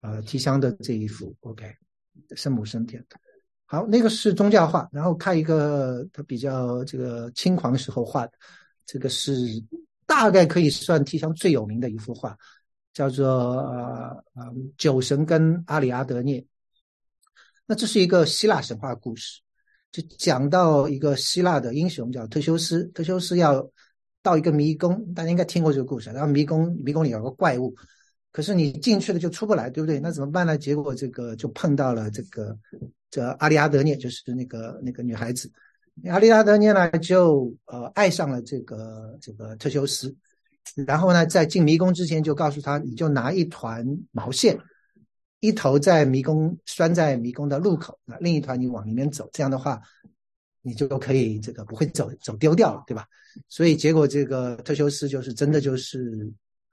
[0.02, 1.74] 呃提香的这一幅，OK，
[2.36, 3.02] 圣母升天。
[3.64, 8.32] 好，那个是宗教画，然后看一个他比较这个轻狂时候画的，
[8.84, 9.34] 这个是
[10.06, 12.36] 大概可以算提香最有名的一幅画，
[12.92, 16.46] 叫做呃呃酒神跟阿里阿德涅。
[17.64, 19.40] 那这是一个希腊神话故事。
[19.90, 23.66] 就讲到一个希腊的英雄叫特修斯，特修斯要
[24.22, 26.10] 到一个迷宫，大家应该听过这个故事。
[26.10, 27.74] 然后迷宫迷宫里有个怪物，
[28.30, 29.98] 可是你进去了就出不来，对不对？
[29.98, 30.58] 那怎么办呢？
[30.58, 32.56] 结果这个就碰到了这个
[33.10, 35.50] 这阿里阿德涅，就是那个那个女孩子。
[36.04, 40.14] 阿里阿德涅呢就呃爱上了这个这个特修斯，
[40.86, 44.58] 然后呢在进迷宫之前就告诉他，你就拿一团毛线。
[45.40, 49.80] 一头在迷宫拴在迷宫的路口，那另一团你往里面走，这样的话，
[50.62, 53.06] 你就可以这个不会走走丢掉了，对吧？
[53.48, 56.28] 所以结果这个特修斯就是真的就是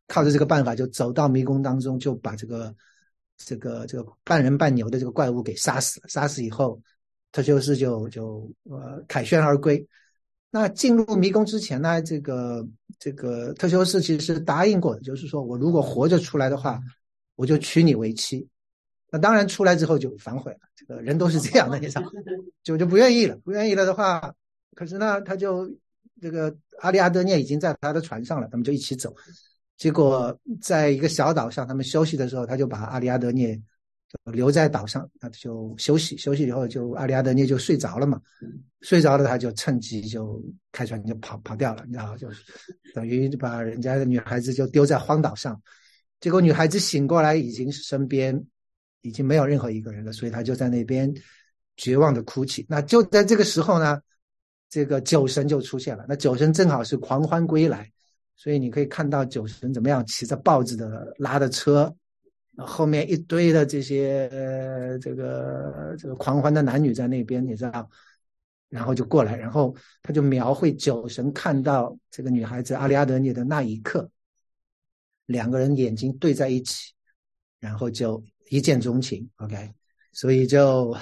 [0.07, 2.73] 靠着这个办法就走到迷宫当中，就把这个
[3.37, 6.07] 这个这个半人半牛的这个怪物给杀死了。
[6.07, 6.81] 杀死以后，
[7.31, 9.87] 特修斯就就呃凯旋而归。
[10.49, 16.81] 那进入迷宫之前呢，这个这个特修斯其实答应过的，就是说我如果活着出来的话，
[17.35, 18.47] 我就娶你为妻。
[19.11, 22.03] 那当然出来之后就反悔了，这个人都是这样的，你知道，
[22.63, 24.33] 就就不愿意了，不愿意了的话，
[24.75, 25.69] 可是呢，他就
[26.21, 29.15] 这个阿里阿德涅已经在他的船上了，他们就一起走，
[29.77, 33.61] 结果在一个小岛上，他们休息的时候，他就把阿里阿德涅
[34.31, 38.19] 留在岛上，他就休息休息以后，就阿里阿德涅就睡着了嘛，
[38.81, 40.41] 睡着了他就趁机就
[40.71, 42.43] 开船就跑跑掉了，你知道，就是
[42.95, 45.61] 等于把人家的女孩子就丢在荒岛上，
[46.19, 48.41] 结果女孩子醒过来已经是身边
[49.05, 51.13] 已经没有任何一个人了，所以他就在那边
[51.77, 52.65] 绝望的哭泣。
[52.67, 54.01] 那就在这个时候呢，
[54.69, 57.91] 这个酒神就出现了，那酒神正好是狂欢归来，
[58.35, 61.95] 所以你可以看到酒神怎么样骑着豹子的拉的车。
[62.57, 67.89] 后面一堆的这些呃，这个这个狂欢的男女在那边，你知道，
[68.69, 74.09] 然后就过来，然后他就描绘酒神看到这个女孩子阿里阿德涅的那一刻，
[75.25, 76.93] 两个人眼睛对在一起，
[77.59, 79.71] 然后就一见钟情，OK，
[80.11, 80.95] 所以就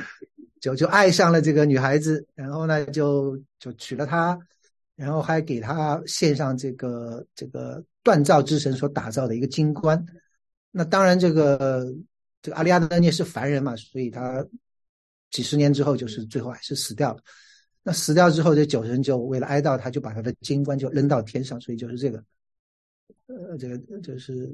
[0.60, 4.38] 就就爱上了这个女孩子，然后呢就就娶了她，
[4.96, 10.04] 然后还给她献上这个这个锻造之神所打造的一个金冠。
[10.70, 11.92] 那当然，这个
[12.42, 14.46] 这个阿里亚德涅是凡人嘛，所以他
[15.30, 17.22] 几十年之后就是最后还是死掉了。
[17.82, 22.22] 那死掉之后，这酒神就为了哀悼他，就把他的金冠就扔到天上，所以就是这个，
[23.26, 24.50] 呃，这个就是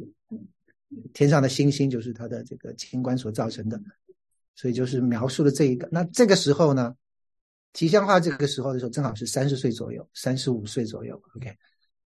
[1.12, 3.80] 天上的星星就是他的这个金冠所造成的，
[4.54, 5.88] 所以就是描述了这一个。
[5.90, 6.94] 那这个时候呢，
[7.72, 11.54] 提香画这个时候的时候正好是三十岁左右，三十五岁左右，OK，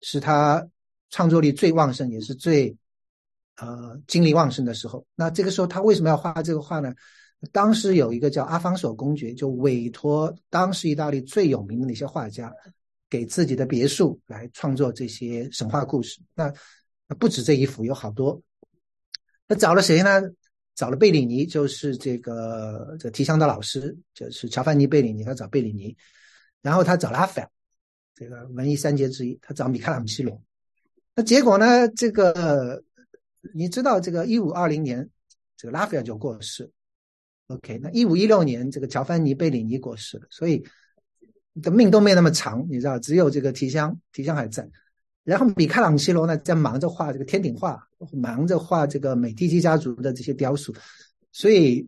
[0.01, 0.67] 是他
[1.11, 2.77] 创作力最旺盛，也是最。
[3.61, 6.95] 呃，精力旺盛的时候，那这个时候他为什么要画这个画呢？
[7.51, 12.55] 当时有一个叫阿方索公爵，就委托当时意大利最有名的那些画家，
[13.11, 16.21] 给自己的别墅来创作这些神话故事。
[16.37, 16.55] 那
[17.19, 18.41] 不止这一幅，有好多。
[19.49, 20.23] 那找了谁呢？
[20.75, 25.25] 找了贝里尼，就是这个这提香的老师，就是乔凡尼贝里尼。
[25.25, 25.97] 他找贝里尼，
[26.63, 27.51] 然后他找拉斐尔，
[28.15, 30.41] 这个文艺三杰之一，他找米开朗基罗。
[31.17, 31.89] 那结果呢？
[31.89, 32.85] 这个。
[33.55, 35.09] 你知道这个一五二零年，
[35.57, 36.71] 这个拉斐尔就过世。
[37.47, 40.63] OK，那一五一六年这个乔凡尼贝里尼过世了，所以
[41.63, 44.69] 的命都没那么长，你知道，只有这个提香，提香还在。
[45.23, 50.75] 然后米开朗基罗呢，在忙着画这个天顶画，忙着画这个美第奇家族的这些雕塑，
[51.33, 51.87] 所以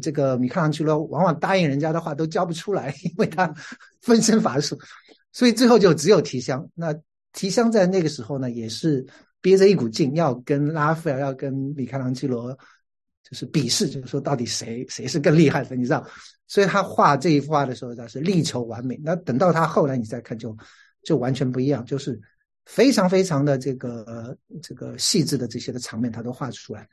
[0.00, 3.52] 这个米开朗基罗往往答应人家的话都交不出来， 因为他
[4.00, 4.78] 分身乏术，
[5.32, 6.68] 所以最后就只有提香。
[6.74, 6.94] 那
[7.32, 9.06] 提香在那个时候呢，也是。
[9.44, 12.50] 憋着一股劲，要跟拉斐尔，要跟米开朗基罗，
[13.22, 16.02] 就是比试，就是说到底谁谁是更厉害的，你知道？
[16.48, 18.98] 所以他画这一幅画的时候，他是力求完美。
[19.04, 20.56] 那等到他后来你再看，就
[21.02, 22.18] 就完全不一样，就是
[22.66, 26.88] 非常非常的这个这个细致的这些的场面，他都画出来。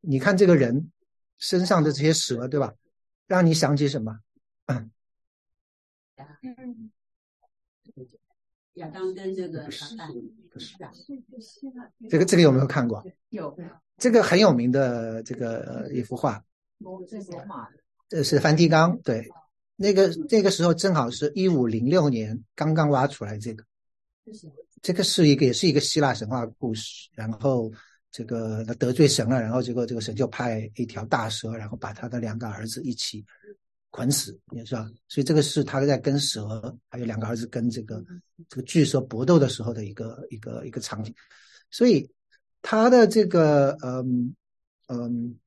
[0.00, 0.90] 你看这个人
[1.38, 2.74] 身上的这些蛇，对吧？
[3.26, 4.18] 让你想起什么？
[4.66, 4.90] 嗯。
[8.74, 10.12] 亚当跟这个撒旦，
[10.50, 10.74] 不是
[12.10, 13.04] 这个这个有没有看过？
[13.28, 13.56] 有，
[13.96, 16.44] 这个很有名的这个一幅画。
[17.08, 17.68] 这是罗马
[18.08, 18.98] 这是梵蒂冈。
[19.02, 19.28] 对，
[19.76, 23.64] 那个那个时候正好是一五零六年，刚刚挖出来这个。
[24.84, 27.72] 这个是一个也是一个希腊神话故事，然后
[28.10, 33.24] 这个得罪神了，然后结果这个神就派一条大蛇，然后把他的两个儿子一起。
[33.96, 34.90] 捆死，也是吧？
[35.06, 38.04] 所以这个是他在跟蛇，还有两个儿子跟这个
[38.48, 41.14] 这个巨蛇搏斗的时候的一个一个一个场景。
[41.70, 42.10] 所以
[42.60, 44.34] 他的这个嗯
[44.88, 45.38] 嗯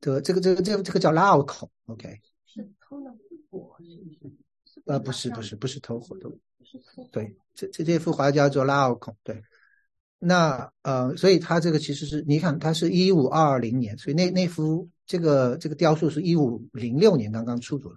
[0.00, 2.20] 的这个这个这个这个叫拉奥孔，OK？
[2.44, 3.16] 是偷了
[3.48, 3.76] 火？
[4.86, 6.28] 呃，不是不是不是偷火的，
[7.12, 9.42] 对，这这这幅画叫做拉奥孔，对。
[10.20, 14.88] 那呃，所以他这个其实是你看，他是一五二零年，所以那那幅。
[15.08, 17.94] 这个这个雕塑是一五零六年刚刚出土的，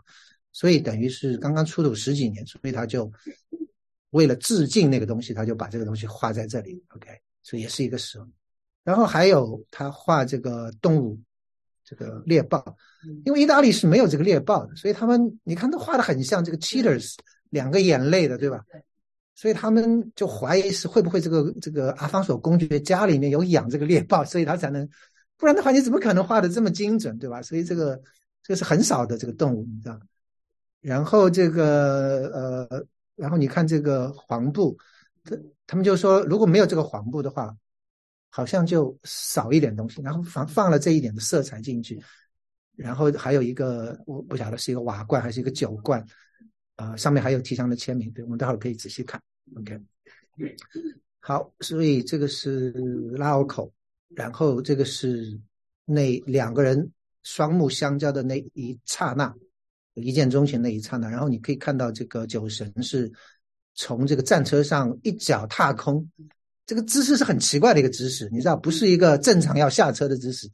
[0.51, 3.11] 所以等于是刚刚出土十几年，所以他就
[4.11, 6.79] 为了致敬那个东西，他就把这个东西画在这里。
[6.89, 7.09] OK，
[7.41, 8.23] 所以也是一个蛇。
[8.83, 11.19] 然后还有他画这个动物，
[11.83, 12.63] 这个猎豹，
[13.25, 17.15] 因为意大利是没有这个猎豹的，所以他们你看都画的很像这个 cheaters，
[17.49, 18.63] 两个眼泪的，对吧？
[19.39, 24.85] 所以他们就怀疑是会不会这个这个阿方索公爵家里面有养这个猎豹，所以他才能。
[25.37, 27.41] 不然的话，你怎么可能画的这么精准，对吧？
[27.41, 27.95] 所以这个
[28.43, 29.97] 这个是很少的这个动物，你知道。
[30.81, 32.85] 然后这个呃，
[33.15, 34.77] 然后你看这个黄布，
[35.23, 37.55] 他他们就说，如果没有这个黄布的话，
[38.29, 40.01] 好像就少一点东西。
[40.01, 41.97] 然后放放了这一点的色彩进去，
[42.75, 46.05] 然后还有一个我不晓得是一个瓦罐还是一个酒罐，
[46.75, 49.21] 啊，上面还有提香的签名，对我们待会儿可以仔细看。
[49.57, 49.79] OK，
[51.19, 52.71] 好，所以这个是
[53.17, 53.71] 拉奥口。
[54.15, 55.39] 然后这个是
[55.85, 56.91] 那两个人
[57.23, 59.33] 双目相交的那一刹那，
[59.93, 61.09] 一见钟情那一刹那。
[61.09, 63.11] 然后你可以看到这个酒神是
[63.75, 66.09] 从这个战车上一脚踏空，
[66.65, 70.49] 这个姿势是很奇怪的一个姿势，你知道，不是一个正常要下车的姿势。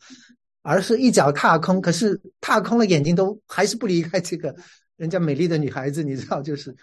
[0.67, 1.79] 而是一脚踏空。
[1.79, 4.55] 可是踏空了，眼睛都还是不离开这个
[4.97, 6.75] 人家美丽的女孩子，你知道，就是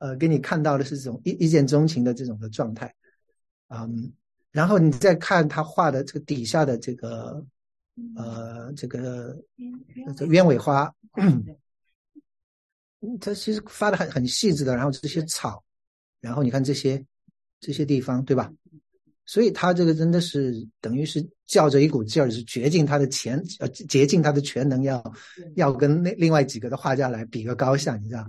[0.00, 2.92] 呃，给你看到的是这种一一见钟情的这种的状态，
[3.68, 4.10] 嗯，
[4.50, 7.44] 然后你再看他画的这个底下的这个
[8.16, 9.36] 呃这个
[10.16, 10.90] 这鸢尾花，
[13.20, 15.62] 它其实发的很很细致的，然后这些草，
[16.20, 17.04] 然后你看这些
[17.60, 18.50] 这些地方，对吧？
[19.26, 25.12] 所以他这个真的是等于是较着一股劲儿，是竭尽他的全呃竭尽他的全能，要
[25.56, 28.26] 要跟那另外几个的画家来比个高下，你知道？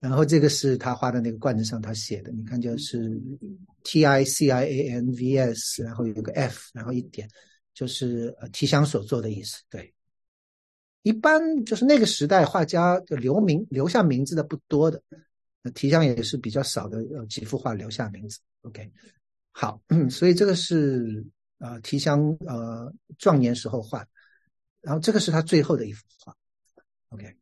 [0.00, 3.20] 然后这个是他画的那个罐子上他写的，你看就是
[3.82, 7.28] T I C I A N V S，然后有个 F，然后一点
[7.74, 9.62] 就是呃提香所做的意思。
[9.68, 9.92] 对，
[11.02, 15.02] 一般就是那个时代画家留名留下名字的不多的，
[15.74, 18.38] 提香也是比较少的，有几幅画留下名字。
[18.62, 18.90] OK。
[19.50, 21.26] 好，所以这个是
[21.58, 24.06] 呃提香呃壮年时候画，
[24.80, 26.32] 然后这个是他最后的一幅画
[27.08, 27.36] ，OK，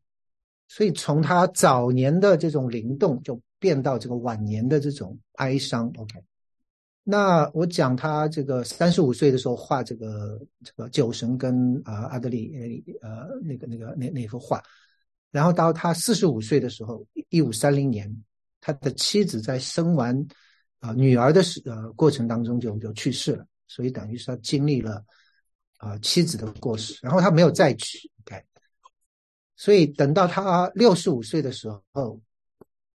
[0.67, 6.21] 所以从他早年的这种灵动，就变到这个晚年的这种哀伤，OK。
[7.03, 14.61] 那我讲他这个三十五岁的时候画这个这个酒神跟啊阿德里呃那个那个那那幅画，
[15.31, 18.13] 然后到他四十五岁的时候，一五三零年，
[18.59, 20.25] 他的妻子在生完。
[20.79, 25.03] 啊，女儿的时呃过程当中就就去世了，所以等于是他经历了
[25.77, 28.39] 啊妻子的过世，然后他没有再娶，OK，
[29.57, 32.21] 所以等到他六十五岁的时候，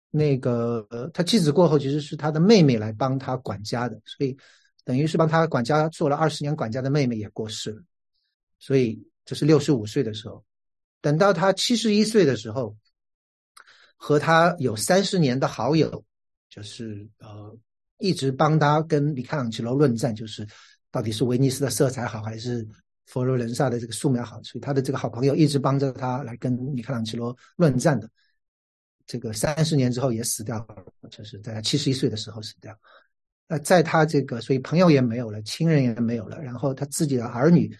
[0.09, 4.37] 那个他妻子过后其实是他的妹妹来帮他管家的，所以
[4.85, 7.81] 等于是帮他管家做了二十年管家的妹妹也过世了，
[8.59, 10.41] 所以这是六十五岁的时候，
[11.01, 12.77] 等到他七十一岁的时候，
[13.97, 16.05] 和他有三十年的好友
[16.49, 17.57] 就是呃。
[18.03, 20.43] 一直帮他跟米开朗基罗论战，就是
[20.89, 22.67] 到底是威尼斯的色彩好，还是
[23.05, 24.41] 佛罗伦萨的这个素描好？
[24.43, 28.09] 所以他的这个好朋友一直帮着他来跟米开朗基罗论战的。
[29.05, 32.77] 这个三十年之后也死掉了，就是在他七十一岁的时候死掉。
[33.47, 37.75] 那在他这个，所以朋友也没有了，亲人也没有了，然后他自己的儿女，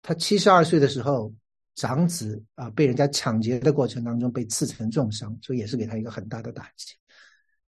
[0.00, 1.30] 他七十二岁的时候，
[1.74, 6.94] 长子啊被人家抢劫的过程当中被刺成重伤，所以也是给他一个很大的打击。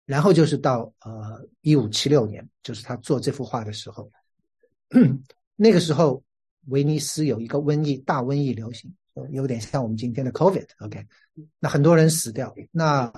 [0.05, 4.11] 然后就是到呃一五七六年，就是他做这幅画的时候，
[5.57, 6.22] 那个时候
[6.67, 8.93] 威尼斯有一个瘟疫，大瘟疫流行，
[9.31, 11.05] 有点像我们今天的 COVID，OK，
[11.59, 12.55] 那很多人死掉。
[12.71, 13.12] 那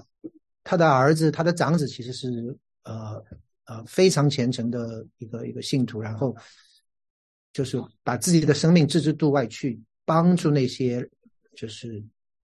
[0.64, 3.22] 他的儿子，他的长子其实是呃
[3.64, 6.36] 呃非常虔诚的一个一个信徒，然后
[7.52, 11.08] 就是把自己的生命置之度外去帮助那些
[11.54, 12.04] 就是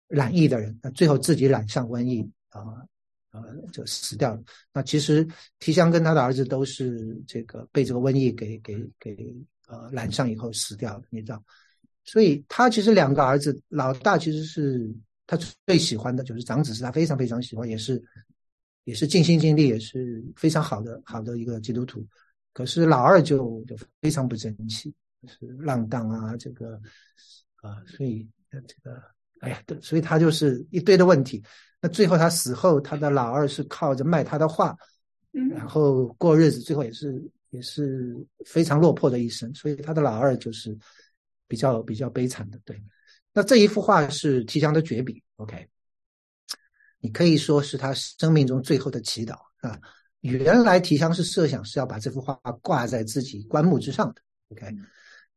[0.07, 2.61] 染疫的人，那最后自己染上瘟疫啊。
[3.31, 4.41] 呃，就死掉了。
[4.73, 5.27] 那其实
[5.59, 9.35] 提香跟他的儿子都是这个被这个瘟疫给给给
[9.67, 11.41] 呃染上以后死掉了，你知道。
[12.03, 14.89] 所以他其实两个儿子，老大其实是
[15.25, 18.01] 他最喜欢的，就是长子是他非常非常喜欢，也是
[18.85, 22.05] 也是尽心尽力，也是非常好的好的一个基督徒。
[22.53, 24.93] 可是老二就就非常不争气，
[25.27, 26.81] 是浪荡啊，这个
[27.57, 29.01] 啊，所以这个
[29.41, 31.43] 哎呀，对，所以他就是一堆的问题。
[31.81, 34.75] 那最后他死后，他的老二是靠着卖他的画，
[35.51, 39.53] 然后过日子，最后也是也是非常落魄的一生。
[39.55, 40.77] 所以他的老二就是
[41.47, 42.59] 比较比较悲惨的。
[42.65, 42.81] 对，
[43.33, 45.67] 那这一幅画是提香的绝笔，OK，
[46.99, 49.79] 你可以说是他生命中最后的祈祷啊。
[50.21, 54.75] 原来提香是设想是要把这幅画挂在自己棺木之上的，OK，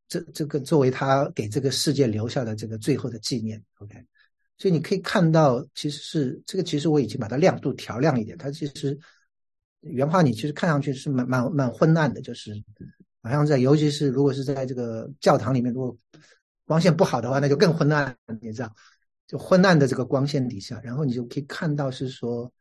[0.08, 4.04] 这这个作为他给这个世界留下的这个最后的纪念，OK。
[4.56, 8.36] 所以你可以看到，其实是这个，其实我已经把它亮度调亮一点。
[8.36, 8.98] 它其实
[9.80, 12.52] 原画你其实看上去是蛮蛮蛮昏暗的，就是
[13.22, 15.96] 好像在，尤其是如果是在这个教堂里面，如果
[16.64, 18.16] 光线不好的话，那就更昏暗。
[18.40, 18.74] 你知道，
[19.26, 22.52] 就昏暗的这个光线底下，然后你就可以看到是说，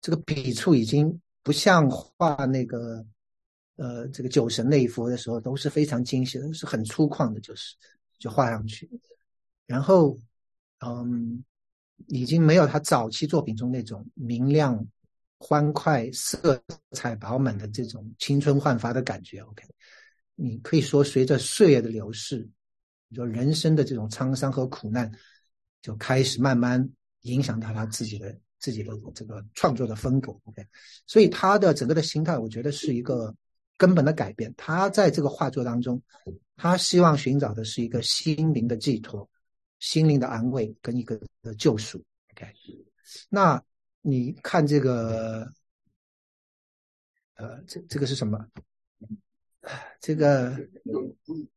[0.00, 3.04] 这个笔触已经不像画那个
[3.76, 7.74] 呃这个酒神那一幅的时候都是非常精细的，是很粗犷的，就是
[8.18, 8.88] 就画上去，
[9.66, 10.18] 然后。
[10.80, 11.42] 嗯，
[12.08, 14.86] 已经没有他早期作品中那种明亮、
[15.48, 19.38] 欢快、色彩饱满的这种青春焕发的感觉。
[19.42, 19.62] OK，
[20.34, 22.48] 你可以说，随着岁月的流逝，
[23.06, 25.08] 你说人生的这种沧桑和苦难，
[25.80, 26.90] 就开始慢慢
[27.20, 30.32] 影响到他自己的自己的这个创作的风格。
[30.46, 30.66] OK，
[31.06, 33.32] 所以他的整个的心态，我觉得是一个
[33.76, 34.52] 根本的改变。
[34.56, 36.02] 他在这个画作当中，
[36.56, 39.28] 他希望寻找的是一个心灵的寄托。
[39.78, 42.46] 心灵的安慰跟一个的救赎，OK，
[43.28, 43.62] 那
[44.08, 45.52] 你看这个，
[47.34, 48.38] 呃，这这个是什么？
[50.00, 50.50] 这个，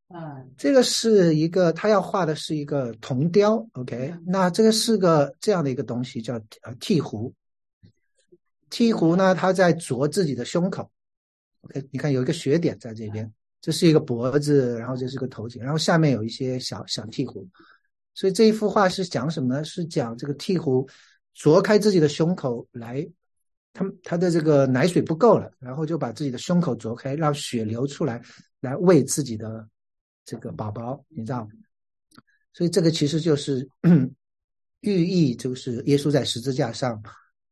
[0.07, 7.31] 啊，这个是一个他要画的是一个铜雕，OK，那这个是个这样的一个东西叫呃鹈鹕，
[8.71, 10.89] 鹈鹕呢，它在啄自己的胸口
[11.61, 13.31] ，OK，你看有一个血点在这边，
[13.61, 17.47] 这是一个脖子，然后这是个头颈，然后下面有一些小小鹈鹕，
[18.15, 19.63] 所以这一幅画是讲什么呢？
[19.63, 20.89] 是讲这个鹈鹕
[21.39, 23.09] 啄开自己的胸口来，
[23.71, 28.21] 他他的这个奶水不够了，然后就把自己的胸口啄开，让血流出来，
[28.59, 29.65] 来喂自己的
[30.25, 31.51] 这个宝宝，你知道吗？
[32.51, 33.65] 所以这个其实就是
[34.81, 37.01] 寓意，就是耶稣在十字架上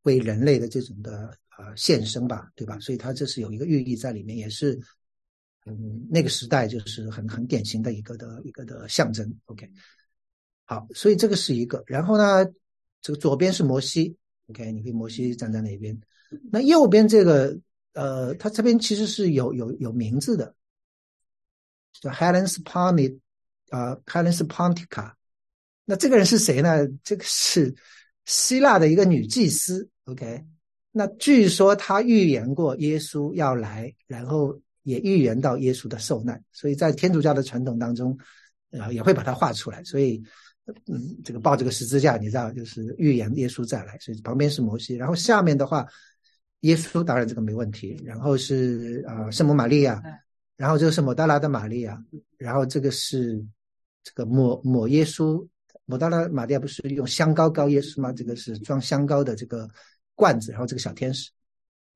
[0.01, 2.77] 为人类的这种的呃献身吧，对吧？
[2.81, 4.77] 所以它这是有一个寓意在里面，也是
[5.65, 9.33] 嗯那个时代就是很很典型的一个的一个的象征。
[9.45, 9.69] OK，
[10.65, 12.45] 好，所以这个是一个，然后呢，
[13.01, 14.15] 这个左边是摩西
[14.47, 15.99] ，OK，你可以摩西站在那边，
[16.51, 17.57] 那右边这个
[17.93, 20.53] 呃，他这边其实是有有有名字的，
[22.01, 23.19] 叫 Helen Sponti
[23.69, 25.13] 啊，Helen Spontica。
[25.85, 26.85] 那这个人是谁呢？
[27.03, 27.73] 这个是
[28.25, 30.43] 希腊的一个女祭司，OK。
[30.91, 38.17] 那据说她预言过耶稣要来，然后也预言到耶稣的受难，所以在天主教的传统当中，
[38.71, 39.83] 呃，也会把它画出来。
[39.83, 40.21] 所以，
[40.87, 43.97] 嗯，这个抱这个十字架，你知道，就是预言耶稣再来。
[43.99, 45.87] 所以旁边是摩西，然后下面的话，
[46.61, 47.97] 耶稣当然这个没问题。
[48.03, 50.01] 然后是啊，圣母玛利亚，
[50.57, 51.97] 然后这个是抹大拉的玛利亚，
[52.37, 53.41] 然后这个是
[54.03, 55.47] 这个抹抹耶稣。
[55.85, 58.11] 抹大拉玛利亚不是用香膏膏耶稣吗？
[58.11, 59.69] 这个是装香膏的这个
[60.15, 61.31] 罐子，然后这个小天使。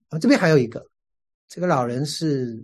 [0.08, 0.82] 啊，这边还有一个，
[1.50, 2.64] 这个老人是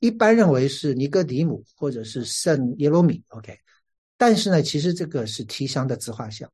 [0.00, 3.56] 一般认为是尼哥底姆或者是圣耶罗米，OK。
[4.16, 6.50] 但是呢，其实这个是提香的自画像，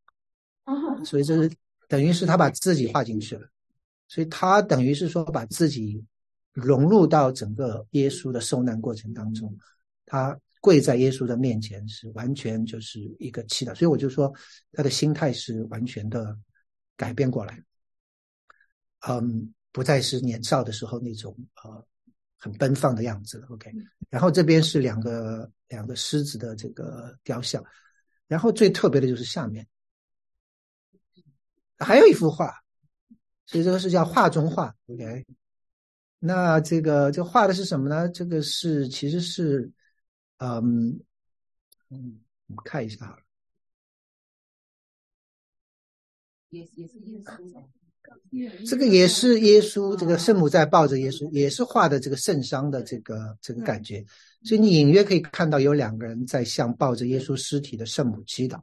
[1.04, 1.50] 所以这是
[1.88, 3.48] 等于是他把自己画进去了，
[4.08, 6.04] 所以他等于是说把自己
[6.52, 9.56] 融入到整个耶稣的受难过程当中，
[10.06, 10.38] 他。
[10.64, 14.32] 跪在耶稣的面前是完全就是一个祈祷，所以我就说
[14.70, 16.38] 他的心态是完全的
[16.96, 17.60] 改变过来，
[19.08, 21.84] 嗯，不再是年少的时候那种呃
[22.42, 23.46] 很奔放的样子。
[23.48, 23.72] OK，
[24.10, 27.64] 然后这边是两个两个狮子的这个雕像，
[28.26, 29.64] 然后最特别的就是下面
[31.78, 32.52] 还有一幅画，
[33.46, 34.74] 所以这个是叫画中画。
[34.86, 35.24] OK，
[36.18, 38.08] 那这个这画的是什么呢？
[38.08, 39.70] 这个是其实是。
[40.44, 40.98] 嗯
[41.88, 43.22] 嗯，我们看一下好了。
[46.48, 47.64] 也也是耶稣，
[48.66, 54.04] 这个也是耶稣，这个圣母在抱着耶稣，也是画的这个圣伤的这个这个感觉。
[54.44, 58.60] 所以你隐约可以看到有两个人在向抱着耶稣尸体的圣母祈祷。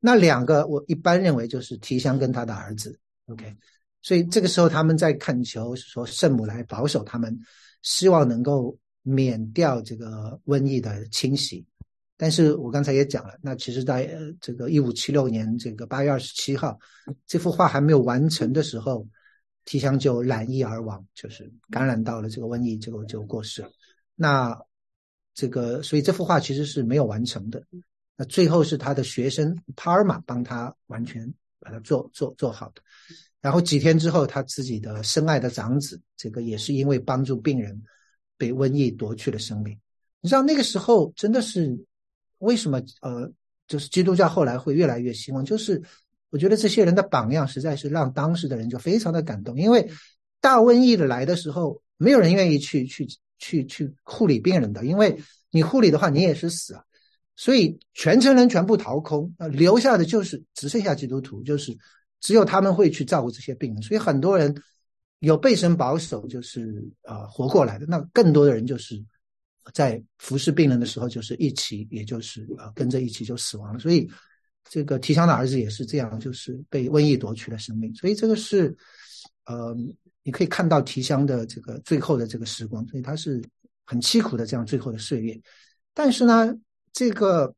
[0.00, 2.98] 那两个我一般认为就是提香跟他的儿子。
[3.26, 3.54] OK，
[4.02, 7.38] 所以这个时候他们在恳求说圣母来保守他们，
[7.82, 8.76] 希望能够。
[9.08, 11.64] 免掉这个瘟疫的侵袭，
[12.16, 16.78] 但是我刚才也讲了，那其实在这个一五七六年这个八月二十七号，
[17.26, 19.06] 这幅画还没有完成的时候，
[19.64, 23.70] 提香就染疫而亡，就是感染到了这个瘟疫，结果就过世了。
[24.14, 24.58] 那
[25.34, 27.62] 这个，所以这幅画其实是没有完成的。
[28.16, 32.82] 那最后是他的学生帕尔玛帮他完全把它做做做好的。
[33.40, 37.82] 然后几天之后，他自己的深爱的长子，这个也是因为帮助病人。
[38.38, 39.74] 被瘟疫夺去了生命，
[40.20, 41.74] 你知道那个时候真的是
[42.38, 42.80] 为什么？
[43.00, 43.30] 呃，
[43.68, 45.82] 就是基督教后来会越来越兴旺，就是
[46.30, 49.58] 我觉得这些人的榜样实在是让当时的人就非常的感动。
[49.58, 49.88] 因为
[50.40, 53.06] 大瘟疫的来的时候，没有人愿意去去
[53.38, 55.18] 去去护理病人的，因为
[55.50, 56.82] 你护理的话，你也是死啊。
[57.36, 61.76] 所以全城人全部逃空，呃，留下的就是只剩下基督徒，就是
[62.20, 64.54] 只有他们会去照顾这些病人，所以很多人。
[65.20, 67.86] 有被神保守，就是呃活过来的。
[67.88, 69.02] 那更多的人就是
[69.72, 73.78] 在服侍病人的时候，就是一起，也就是呃跟着一起就死亡了。
[73.78, 74.08] 所以
[74.68, 77.94] 这个提香的儿子也是这样，就是被瘟疫夺去了生命。
[77.94, 78.76] 所以这个是
[79.44, 79.76] 呃，
[80.22, 83.42] 你可以看到提香的这个最后的这个时光，所以他是
[83.84, 85.40] 很凄苦的这样最后的岁月。
[85.92, 86.54] 但是呢，
[86.92, 87.54] 这个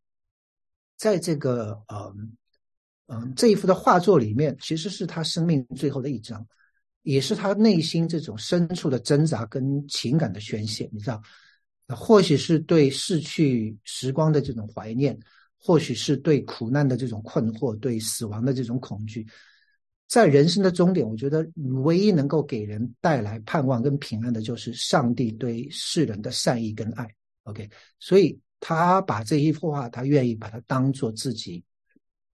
[0.97, 2.15] 在这个呃
[3.07, 6.47] 嗯这一幅的画作里面，其实是他生命最后的一张。
[7.03, 11.23] 也是他内心这种深处的挣扎跟情感的宣泄，你知道，
[11.89, 15.19] 那或许是对逝去时光的这种怀念，
[15.59, 19.27] 或许是对苦难的这种困惑，对死亡的这种恐惧，
[20.07, 21.45] 在人生的终点，我觉得
[21.83, 27.09] 唯一能够给人带来盼望跟平安的，就是上帝对世人的善意跟爱。
[27.45, 27.69] OK，
[27.99, 31.65] 所以他把这一幅画，他愿意把它当做自己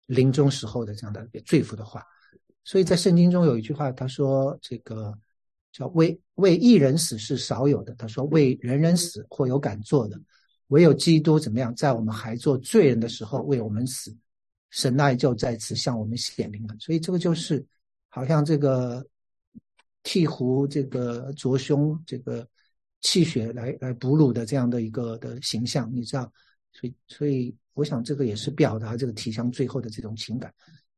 [0.07, 2.03] 临终时候的这样的一个最福的画。
[2.63, 5.13] 所以在圣经中有一句话，他说：“这个
[5.73, 7.93] 叫为为一人死是少有的。
[7.95, 10.17] 他说为人人死或有敢做的，
[10.67, 14.15] 唯有基督怎么样，在我们还做罪人的时候为我们死，
[14.69, 16.75] 神爱就在此向我们显明了。
[16.79, 17.65] 所以这个就是
[18.07, 19.05] 好像这个
[20.03, 22.47] 剃胡、这个着胸、这个
[23.01, 26.31] 气血来来哺乳的这样的一个的形象，你知道？
[26.71, 30.53] 所以所以我想这个也是表达这个提香最后的这种情感。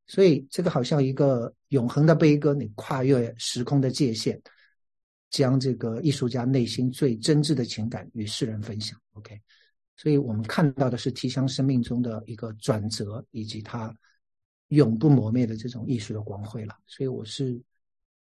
[0.07, 4.39] 所以这个好像一个永恒的悲歌，你跨越时空的界限，
[5.29, 8.99] 将这个艺术家内心最真挚的情感与世人分享。
[9.13, 9.41] OK，
[9.95, 13.95] 所以我们看到的是提香生命中的一个转折，以及他
[14.69, 16.75] 永不磨灭的这种艺术的光辉了。
[16.87, 17.61] 所以我是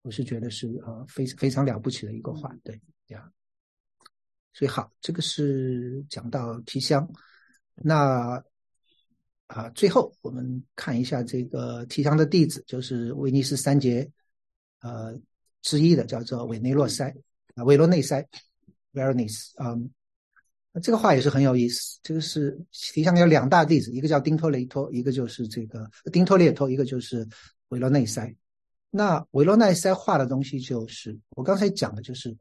[0.03, 3.31] 我是觉得是呃非非常了不起的一个话，对呀。
[4.53, 7.09] 所以好，这个是讲到提香，
[7.75, 8.43] 那。
[9.49, 14.07] 啊，最后我们看一下这个提香的弟子，就是威尼斯三杰，
[14.81, 15.19] 呃
[15.69, 17.15] 之一的，叫做韦内洛塞
[17.55, 18.27] 啊，韦罗内塞
[18.95, 19.51] （Veronese）。
[19.63, 19.91] 嗯，
[20.73, 21.99] 那这个话也是很有意思。
[22.03, 27.29] 这个是提香有两大弟子，一个叫丁托雷托，一个就是这个丁托列托，一个就是
[27.69, 28.35] 韦罗内塞。
[28.91, 32.35] 那韦罗内塞画的东西，就是我刚才讲的，就是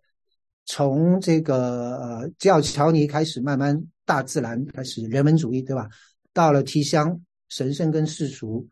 [0.66, 5.90] 从这个呃吉奥乔尼开始，慢慢大自然开始人文主义，对吧？
[6.32, 7.20] 到了提香，
[7.50, 8.66] 神圣跟世俗，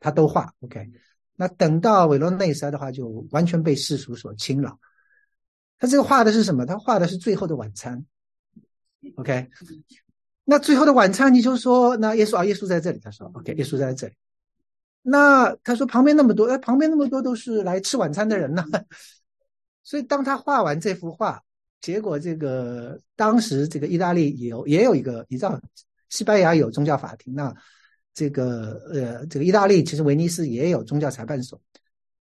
[0.00, 0.52] 他都画。
[0.60, 0.86] OK，
[1.36, 4.78] 那等到韦罗内塞的话，就完全被世俗所侵扰。
[5.78, 6.64] 他这个画的是什么？
[6.64, 8.04] 他画的是最后的晚餐。
[9.16, 9.48] OK，
[10.44, 12.98] 那最后的晚餐，你就说那耶稣啊，耶稣在这里。
[12.98, 14.14] 他说 OK，耶稣在这里。
[15.02, 18.64] 那他说旁边那么多，哎，旁边那么多都是来吃晚餐的人呢。
[19.82, 21.42] 所以当他画完这幅画，
[21.80, 25.60] 结果这个当时这个意大利也有也有一个，你知道。
[26.08, 27.56] 西班牙有宗教法庭，那
[28.14, 31.60] 这个呃，这个意大利其实威尼斯也有宗教裁判所，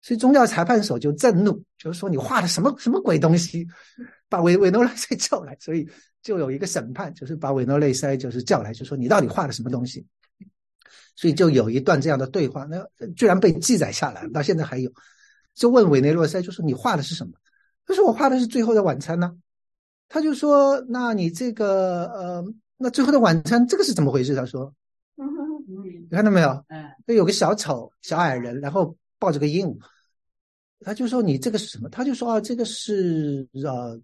[0.01, 3.66] 所以宗教裁判所就震怒，就是说你画的什么什么鬼东西，
[4.28, 5.88] 把维维诺内塞叫来，所以
[6.22, 10.07] 就有一个审判，就是把维诺内塞就是叫来，就说你到底画的什么东西，
[11.16, 12.86] 所以就有一段这样的对话，那
[13.16, 14.91] 居然被记载下来，到现在还有，
[15.55, 17.32] 就问韦内洛塞，就说你画的是什么？
[17.84, 19.32] 他说我画的是最后的晚餐呢，
[20.09, 22.55] 他就说那你这个呃。
[22.82, 24.34] 那最后的晚餐，这个是怎么回事？
[24.34, 24.74] 他说
[26.17, 26.65] ：“看到没有？
[26.69, 29.79] 嗯，有个小丑、小矮人，然后抱着个鹦鹉。
[30.83, 34.01] 他就说：‘你这个是什么？’他就说：‘啊，这个是呃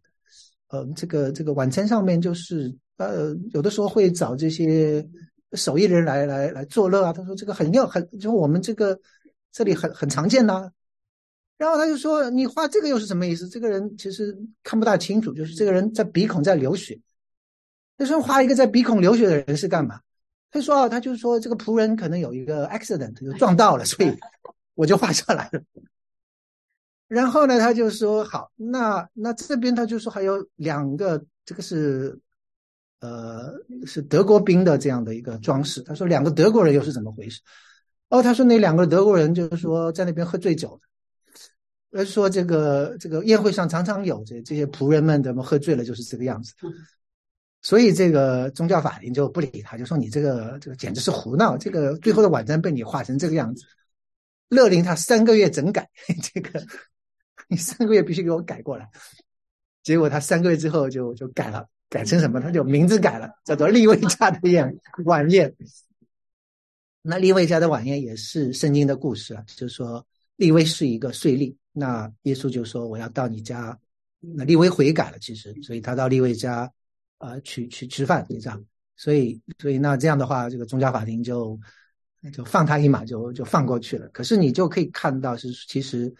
[0.68, 5.06] 呃，这个这个晚餐上面就是呃，有的时候会找这些
[5.52, 8.98] 手艺人来来来作乐啊。’他说：‘这个很要很，就我们这个
[9.52, 10.70] 这里很很常见呐。’
[11.56, 16.98] 然后他就说：‘你画这个又是什么意思？’这个人其实看不大清楚，就是这个人在鼻孔在流血。”
[17.96, 20.00] 他说画一个在鼻孔流血的人是干嘛？
[20.56, 24.18] 他说啊，他就是说这个仆人可能有一个 accident 就撞到了，所以
[24.74, 25.60] 我就画下来了。
[27.08, 32.18] 然后呢，他就说好，那那这边他就说还有两个，这个是
[33.00, 33.52] 呃
[33.84, 35.82] 是德国兵的这样的一个装饰。
[35.82, 37.42] 他说两个德国人又是怎么回事？
[38.08, 40.80] 哦，他说那两个德国人就是说在那边喝醉酒
[41.90, 46.54] 的，说这个这个宴会上常常有这这些仆人们怎么喝醉了就是这个样子。
[47.66, 53.64] 所以这个宗教法庭就不理他，就说你这个这个简直是胡闹，这个最后的晚餐被你画成这个样子，
[54.48, 55.90] 勒令他三个月整改，
[56.32, 56.64] 这个
[57.48, 58.88] 你三个月必须给我改过来。
[59.82, 62.40] 结果他三个月之后就就改了，改成什么？
[62.40, 64.72] 他就名字改了，叫做利未家的宴
[65.04, 65.52] 晚宴。
[67.02, 70.06] 那利未家的晚宴也是圣经的故事啊，就是说
[70.36, 73.76] 利未是一个税吏，那耶稣就说我要到你家，
[74.20, 76.70] 那利未悔改了，其实，所以他到利未家。
[77.18, 78.60] 啊，去去吃饭你知道，
[78.94, 81.58] 所以所以那这样的话，这个宗教法庭就
[82.30, 84.06] 就放他一马，就就放过去了。
[84.08, 86.14] 可是你就可以看到，是其实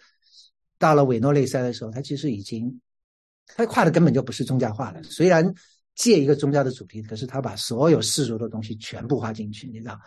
[0.79, 2.81] 到了韦诺内塞的时候，他其实已经
[3.45, 5.03] 他画的根本就不是宗教画了。
[5.03, 5.53] 虽然
[5.93, 9.99] 借一个宗教的主题，可是他把所有世俗的东西全部画进去，你知道，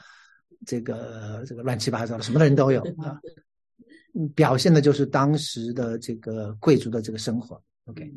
[0.67, 3.17] 这个这个乱七八糟的，什么人都有啊。
[4.35, 7.63] 表现的就是当时的这个贵族的这个生活。
[7.85, 8.13] OK，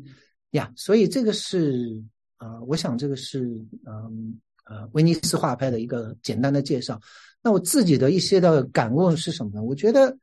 [0.50, 2.02] 呀，所以这个是。
[2.44, 3.46] 啊，我想这个是
[3.86, 7.00] 嗯呃威尼斯画派的一个简单的介绍。
[7.42, 9.62] 那我自己的一些的感悟是什么呢？
[9.62, 10.14] 我觉得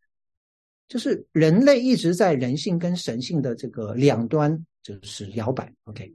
[0.88, 5.74] 就是人类一直在人性跟神性的这个两端就是摇摆。
[5.86, 6.14] OK，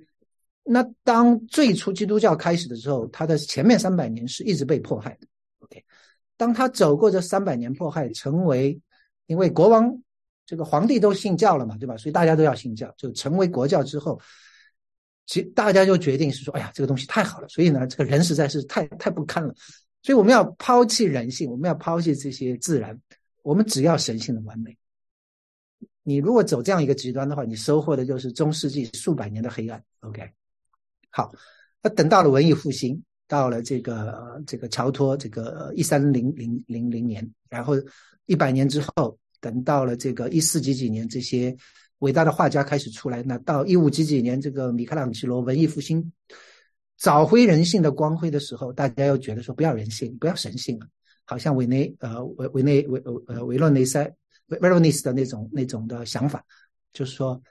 [0.62, 5.26] 那当最初基督教开始的时候，它的前面三百年是一直被迫害的。
[5.58, 5.84] OK，
[6.36, 8.80] 当他走过这三百年迫害，成为
[9.26, 10.00] 因为国王
[10.44, 11.96] 这个皇帝都信教了嘛，对吧？
[11.96, 14.20] 所以大家都要信教，就成为国教之后。
[15.26, 19.52] 其大家就决定是说，哎呀，这个东西太好了，所以呢，这个人实在是太太不堪了，
[20.02, 22.98] 所以我们要抛弃人性，我们要抛弃这些自然，
[23.42, 24.76] 我们只要神性的完美。
[26.04, 29.82] 你如果走这样一个极端的话，你收获的就是中世纪数百年的黑暗。
[30.00, 30.30] OK，
[31.10, 31.32] 好，
[31.82, 37.74] 那等到了文艺复兴，到了这个这个乔托这个一三零零零零年，然后
[38.26, 41.56] 一百年之后，等到了这个一四几几年，这些
[41.98, 46.12] 伟大的画家开始出来，那到一五几几年，这个米开朗基罗文艺复兴
[46.96, 50.86] 找回人性的光辉的时候，大家又觉得说不要人性，不要神性了，
[51.24, 54.14] 好像维内呃维维内维呃维洛内塞。
[54.48, 56.44] v e r o n i c e 的那种那种的想法，
[56.92, 57.42] 就是说，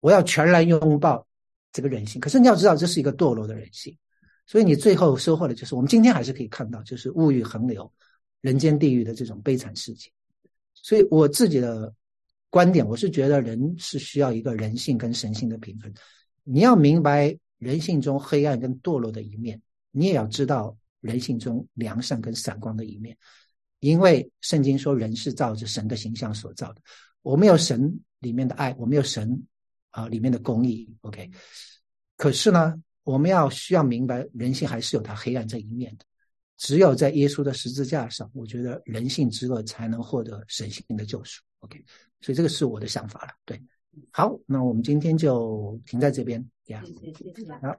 [0.00, 1.26] 我要全然拥抱
[1.72, 2.20] 这个人性。
[2.20, 3.96] 可是你要知道，这是一个堕落的人性，
[4.46, 7.90] 所以你最后收获的就是，我们今天还是可以看到，就是物欲横流、
[8.42, 10.12] 人间地狱的这种悲惨事情。
[10.74, 11.90] 所以我自己的
[12.50, 15.92] 观点，我是觉得人是需要一个人性跟神性的平衡。
[16.44, 23.16] 你要明白人性中黑暗跟堕落的一面，你也要知道人性中良善跟闪光的一面。
[23.80, 26.80] 因为圣经说人是照着神的形象所造的，
[27.22, 29.46] 我们有神里面的爱，我们有神
[29.90, 30.88] 啊里面的公义。
[31.02, 31.30] OK，
[32.16, 32.74] 可是呢，
[33.04, 36.04] 我们要需要明白人性还是有它黑暗这一面的。
[36.58, 41.42] 只有在耶稣的十字架上，我觉得人性之恶才能获得神性的救赎。
[41.60, 41.82] OK，
[42.20, 43.32] 所以这个是我的想法了。
[43.46, 43.58] 对，
[44.10, 46.44] 好，那我们今天就停在这边。
[46.66, 47.52] 谢谢谢谢。
[47.54, 47.74] 好。